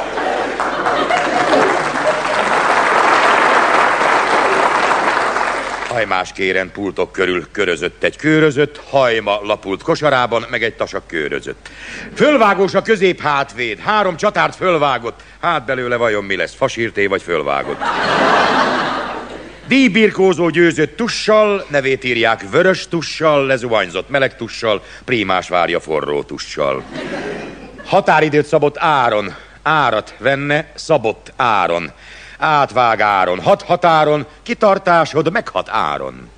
Hajmás 5.95 6.33
kéren 6.33 6.71
pultok 6.73 7.13
körül 7.13 7.47
körözött 7.51 8.03
egy 8.03 8.17
körözött, 8.17 8.81
hajma 8.89 9.41
lapult 9.43 9.83
kosarában, 9.83 10.45
meg 10.51 10.63
egy 10.63 10.75
tasak 10.75 11.07
körözött. 11.07 11.69
Fölvágós 12.15 12.75
a 12.75 12.83
közép 12.83 13.21
hátvéd, 13.21 13.79
három 13.79 14.17
csatárt 14.17 14.57
fölvágott, 14.57 15.21
hát 15.41 15.65
belőle 15.65 15.97
vajon 15.97 16.25
mi 16.25 16.37
lesz, 16.37 16.55
fasírté 16.55 17.07
vagy 17.07 17.23
fölvágott. 17.23 17.81
Díjbirkózó 19.67 20.49
győzött 20.49 20.97
tussal, 20.97 21.67
nevét 21.69 22.05
írják 22.05 22.51
vörös 22.51 22.89
tussal, 22.89 23.47
lezuhanyzott 23.47 24.09
meleg 24.09 24.37
tussal, 24.37 24.83
prímás 25.05 25.49
várja 25.49 25.81
forró 25.81 26.23
tussal. 26.23 26.83
Határidőt 27.85 28.47
szabott 28.47 28.79
áron, 28.79 29.35
árat 29.63 30.15
venne 30.19 30.71
szabott 30.75 31.33
áron. 31.37 31.93
Átvág 32.39 33.01
áron, 33.01 33.41
hat 33.41 33.63
határon, 33.63 34.27
kitartásod 34.43 35.33
meghat 35.33 35.69
áron. 35.71 36.31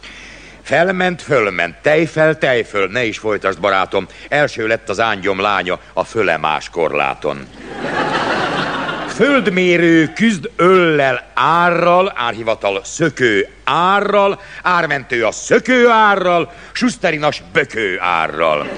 Felment, 0.63 1.23
fölment, 1.23 1.77
tejfel, 1.83 2.39
tejföl, 2.39 2.87
ne 2.87 3.05
is 3.05 3.19
folytasd, 3.19 3.61
barátom. 3.61 4.07
Első 4.29 4.67
lett 4.67 4.89
az 4.89 5.01
ángyom 5.01 5.41
lánya 5.41 5.79
a 5.93 6.05
fölemás 6.05 6.69
korláton. 6.69 7.47
Földmérő 9.09 10.13
küzd 10.13 10.51
öllel 10.57 11.31
árral, 11.35 12.13
árhivatal 12.17 12.81
szökő 12.85 13.49
árral, 13.65 14.41
ármentő 14.63 15.25
a 15.25 15.33
szökő 15.33 15.89
árral, 15.89 16.53
susterinas 16.73 17.43
bökő 17.53 17.99
árral. 18.01 18.69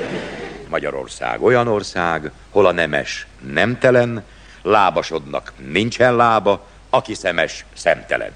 Magyarország 0.69 1.43
olyan 1.43 1.69
ország, 1.69 2.31
hol 2.51 2.67
a 2.67 2.73
nemes 2.73 3.27
nemtelen, 3.53 4.25
lábasodnak 4.63 5.53
nincsen 5.73 6.17
lába, 6.17 6.67
aki 6.91 7.15
szemes 7.15 7.65
szemtelen. 7.75 8.33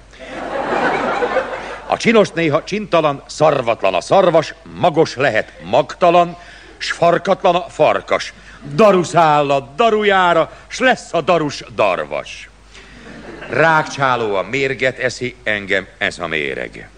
A 1.87 1.97
csinos 1.97 2.31
néha 2.31 2.63
csintalan, 2.63 3.23
szarvatlan 3.25 3.93
a 3.93 4.01
szarvas, 4.01 4.53
magos 4.63 5.15
lehet 5.15 5.53
magtalan, 5.63 6.37
s 6.77 6.91
farkatlan 6.91 7.55
a 7.55 7.69
farkas. 7.69 8.33
Darusz 8.73 9.15
áll 9.15 9.51
a 9.51 9.59
darujára, 9.75 10.51
s 10.67 10.79
lesz 10.79 11.13
a 11.13 11.21
darus 11.21 11.63
darvas. 11.75 12.49
Rákcsáló 13.49 14.35
a 14.35 14.41
mérget 14.41 14.99
eszi, 14.99 15.35
engem 15.43 15.87
ez 15.97 16.19
a 16.19 16.27
méreg. 16.27 16.89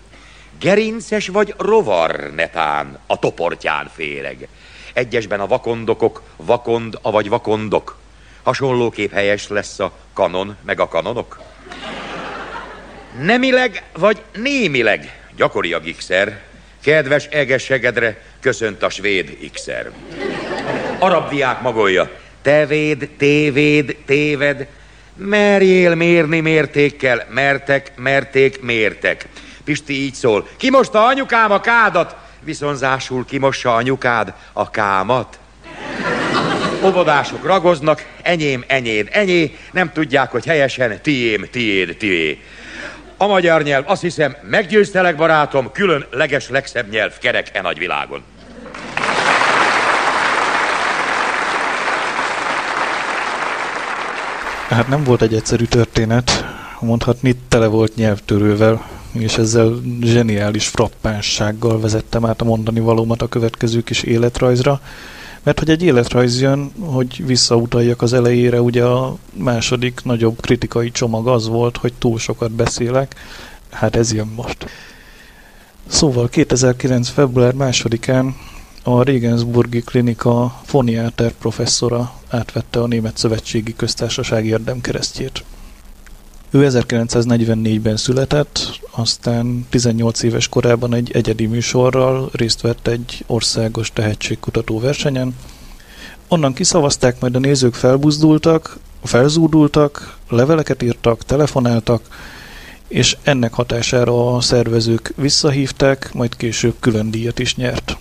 Gerinces 0.59 1.27
vagy 1.27 1.53
rovar 1.57 2.31
netán, 2.35 2.99
a 3.07 3.19
toportján 3.19 3.89
féreg. 3.93 4.47
Egyesben 4.93 5.39
a 5.39 5.47
vakondokok, 5.47 6.21
vakond, 6.35 6.99
avagy 7.01 7.29
vakondok. 7.29 7.97
Hasonlóképp 8.45 9.11
helyes 9.11 9.47
lesz 9.47 9.79
a 9.79 9.91
kanon, 10.13 10.57
meg 10.65 10.79
a 10.79 10.87
kanonok. 10.87 11.39
Nemileg 13.21 13.83
vagy 13.97 14.21
némileg 14.35 15.19
gyakori 15.35 15.73
a 15.73 15.79
gigszer. 15.79 16.41
Kedves 16.83 17.25
egesegedre 17.25 18.21
köszönt 18.39 18.83
a 18.83 18.89
svéd 18.89 19.37
ikszer. 19.41 19.91
Arab 20.99 21.29
diák 21.29 21.61
magolja. 21.61 22.09
Tevéd, 22.41 23.09
tévéd, 23.17 23.97
téved. 24.05 24.67
Merjél 25.15 25.95
mérni 25.95 26.39
mértékkel. 26.39 27.27
Mertek, 27.29 27.91
merték, 27.95 28.61
mértek. 28.61 29.27
Pisti 29.63 29.93
így 29.93 30.13
szól. 30.13 30.47
Kimosta 30.57 31.05
anyukám 31.05 31.51
a 31.51 31.59
kádat, 31.59 32.15
viszonzásul 32.39 33.25
kimossa 33.25 33.75
anyukád 33.75 34.33
a 34.53 34.69
kámat. 34.69 35.39
Óvodások 36.85 37.45
ragoznak, 37.45 38.05
enyém, 38.21 38.63
enyéd, 38.67 39.07
enyé, 39.11 39.55
nem 39.71 39.91
tudják, 39.93 40.31
hogy 40.31 40.45
helyesen 40.45 40.99
tiém, 41.01 41.47
tiéd, 41.51 41.97
tié. 41.97 42.39
A 43.17 43.27
magyar 43.27 43.63
nyelv, 43.63 43.83
azt 43.87 44.01
hiszem, 44.01 44.35
meggyőztelek, 44.49 45.15
barátom, 45.15 45.71
külön 45.71 46.05
leges 46.11 46.49
legszebb 46.49 46.89
nyelv 46.89 47.17
kerek 47.17 47.49
e 47.53 47.61
nagy 47.61 47.77
világon. 47.77 48.23
Hát 54.69 54.87
nem 54.87 55.03
volt 55.03 55.21
egy 55.21 55.33
egyszerű 55.33 55.65
történet, 55.65 56.45
mondhatni 56.79 57.35
tele 57.47 57.67
volt 57.67 57.95
nyelvtörővel, 57.95 58.85
és 59.11 59.37
ezzel 59.37 59.73
zseniális 60.01 60.67
frappánssággal 60.67 61.79
vezettem 61.79 62.25
át 62.25 62.41
a 62.41 62.45
mondani 62.45 62.79
valómat 62.79 63.21
a 63.21 63.27
következő 63.27 63.81
kis 63.81 64.03
életrajzra. 64.03 64.81
Mert 65.45 65.59
hogy 65.59 65.69
egy 65.69 65.83
életrajz 65.83 66.41
jön, 66.41 66.71
hogy 66.79 67.25
visszautaljak 67.25 68.01
az 68.01 68.13
elejére, 68.13 68.61
ugye 68.61 68.83
a 68.83 69.17
második 69.33 70.01
nagyobb 70.03 70.41
kritikai 70.41 70.91
csomag 70.91 71.27
az 71.27 71.47
volt, 71.47 71.77
hogy 71.77 71.93
túl 71.93 72.19
sokat 72.19 72.51
beszélek, 72.51 73.15
hát 73.71 73.95
ez 73.95 74.13
jön 74.13 74.31
most. 74.35 74.65
Szóval 75.87 76.29
2009. 76.29 77.09
február 77.09 77.53
másodikán 77.53 78.35
a 78.83 79.03
Regensburgi 79.03 79.81
Klinika 79.81 80.61
foniáter 80.63 81.31
professzora 81.31 82.13
átvette 82.29 82.81
a 82.81 82.87
Német 82.87 83.17
Szövetségi 83.17 83.75
Köztársaság 83.75 84.45
érdemkeresztjét. 84.45 85.43
Ő 86.55 86.67
1944-ben 86.69 87.97
született, 87.97 88.79
aztán 88.91 89.65
18 89.69 90.23
éves 90.23 90.49
korában 90.49 90.93
egy 90.93 91.11
egyedi 91.13 91.45
műsorral 91.45 92.29
részt 92.31 92.61
vett 92.61 92.87
egy 92.87 93.23
országos 93.27 93.93
tehetségkutató 93.93 94.79
versenyen. 94.79 95.35
Onnan 96.27 96.53
kiszavazták, 96.53 97.19
majd 97.19 97.35
a 97.35 97.39
nézők 97.39 97.73
felbuzdultak, 97.73 98.77
felzúdultak, 99.03 100.17
leveleket 100.29 100.81
írtak, 100.81 101.23
telefonáltak, 101.23 102.01
és 102.87 103.17
ennek 103.23 103.53
hatására 103.53 104.35
a 104.35 104.41
szervezők 104.41 105.13
visszahívták, 105.15 106.13
majd 106.13 106.35
később 106.35 106.75
külön 106.79 107.11
díjat 107.11 107.39
is 107.39 107.55
nyert 107.55 107.97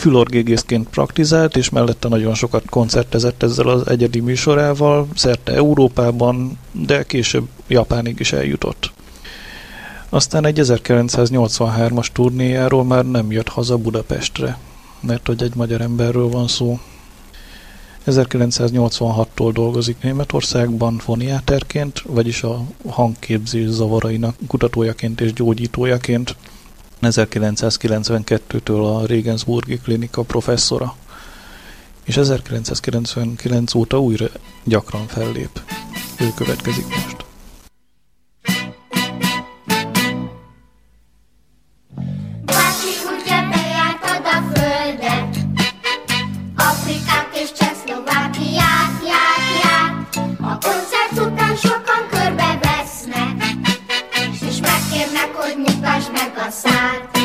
fülorgégészként 0.00 0.88
praktizált, 0.88 1.56
és 1.56 1.70
mellette 1.70 2.08
nagyon 2.08 2.34
sokat 2.34 2.64
koncertezett 2.70 3.42
ezzel 3.42 3.68
az 3.68 3.88
egyedi 3.88 4.20
műsorával, 4.20 5.06
szerte 5.14 5.52
Európában, 5.52 6.58
de 6.72 7.02
később 7.02 7.48
Japánig 7.68 8.20
is 8.20 8.32
eljutott. 8.32 8.92
Aztán 10.08 10.46
egy 10.46 10.60
1983-as 10.62 12.06
turnéjáról 12.12 12.84
már 12.84 13.06
nem 13.06 13.32
jött 13.32 13.48
haza 13.48 13.76
Budapestre, 13.76 14.58
mert 15.00 15.26
hogy 15.26 15.42
egy 15.42 15.54
magyar 15.54 15.80
emberről 15.80 16.28
van 16.28 16.48
szó. 16.48 16.78
1986-tól 18.06 19.50
dolgozik 19.52 19.96
Németországban 20.02 20.98
foniáterként, 20.98 22.02
vagyis 22.06 22.42
a 22.42 22.62
hangképzés 22.88 23.68
zavarainak 23.68 24.36
kutatójaként 24.46 25.20
és 25.20 25.32
gyógyítójaként, 25.32 26.36
1992-től 27.02 28.96
a 28.96 29.06
Regensburgi 29.06 29.78
klinika 29.78 30.22
professzora, 30.22 30.96
és 32.04 32.16
1999 32.16 33.74
óta 33.74 34.00
újra 34.00 34.26
gyakran 34.64 35.06
fellép. 35.06 35.60
Ő 36.20 36.28
következik 36.36 36.86
most. 36.86 37.29
side. 56.50 57.19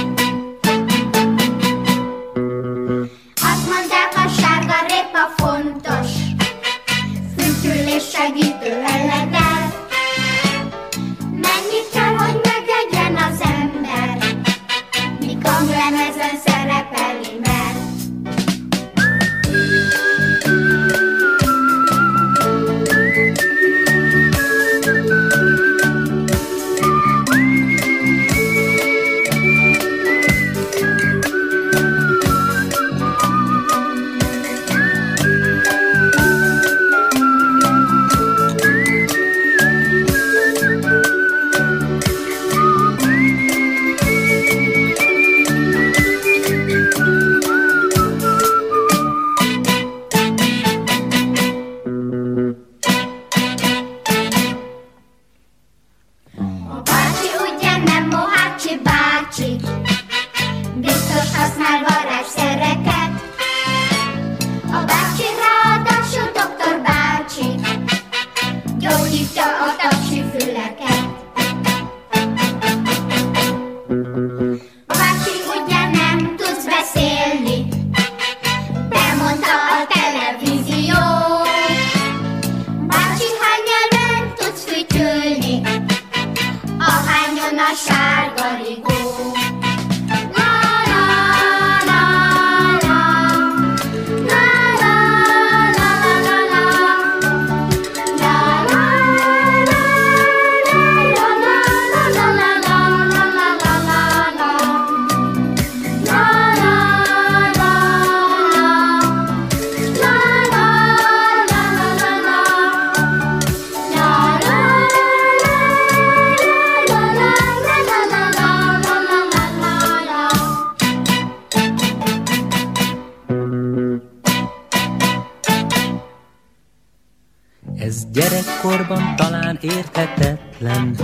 Gyerekkorban 128.16 129.16
talán 129.16 129.58
érthetetlen, 129.62 130.96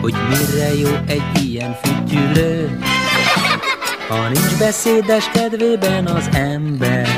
hogy 0.00 0.14
mire 0.28 0.74
jó 0.74 0.88
egy 1.06 1.42
ilyen 1.42 1.76
fütyülő. 1.82 2.78
Ha 4.08 4.28
nincs 4.28 4.58
beszédes 4.58 5.30
kedvében 5.30 6.06
az 6.06 6.28
ember, 6.32 7.08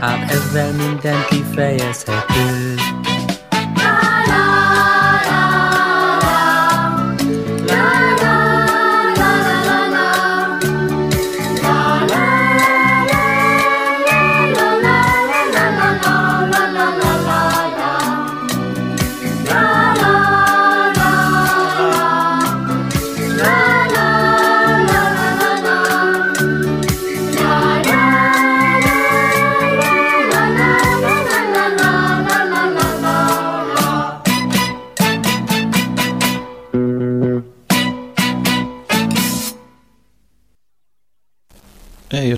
hát 0.00 0.30
ezzel 0.30 0.72
minden 0.72 1.24
kifejezhető. 1.28 2.74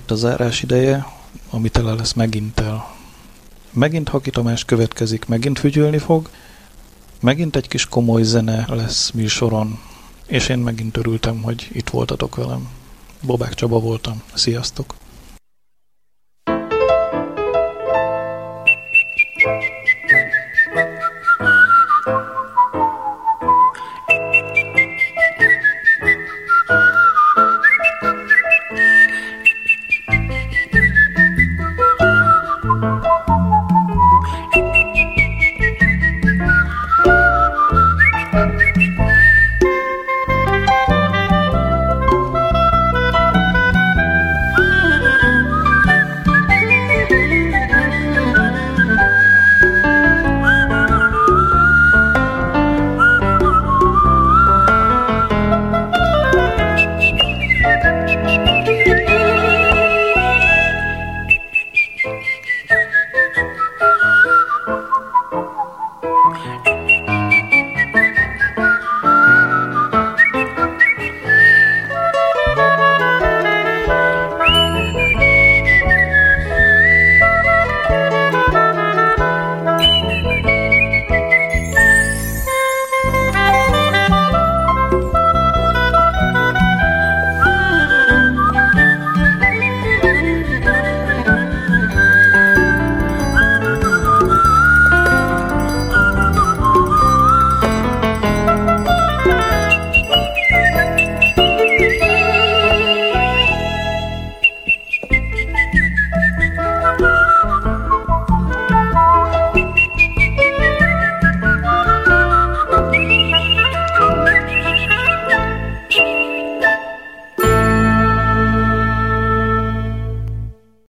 Eljött 0.08 0.24
a 0.24 0.28
zárás 0.28 0.62
ideje, 0.62 1.06
ami 1.50 1.68
tele 1.68 1.92
lesz 1.92 2.12
megint 2.12 2.60
el. 2.60 2.94
Megint 3.72 4.08
Haki 4.08 4.30
Tamás 4.30 4.64
következik, 4.64 5.26
megint 5.26 5.58
fügyülni 5.58 5.98
fog, 5.98 6.28
megint 7.20 7.56
egy 7.56 7.68
kis 7.68 7.86
komoly 7.86 8.22
zene 8.22 8.66
lesz 8.68 9.10
műsoron, 9.10 9.78
és 10.26 10.48
én 10.48 10.58
megint 10.58 10.96
örültem, 10.96 11.42
hogy 11.42 11.68
itt 11.72 11.88
voltatok 11.88 12.36
velem. 12.36 12.68
Bobák 13.22 13.54
Csaba 13.54 13.78
voltam. 13.78 14.22
Sziasztok! 14.34 14.94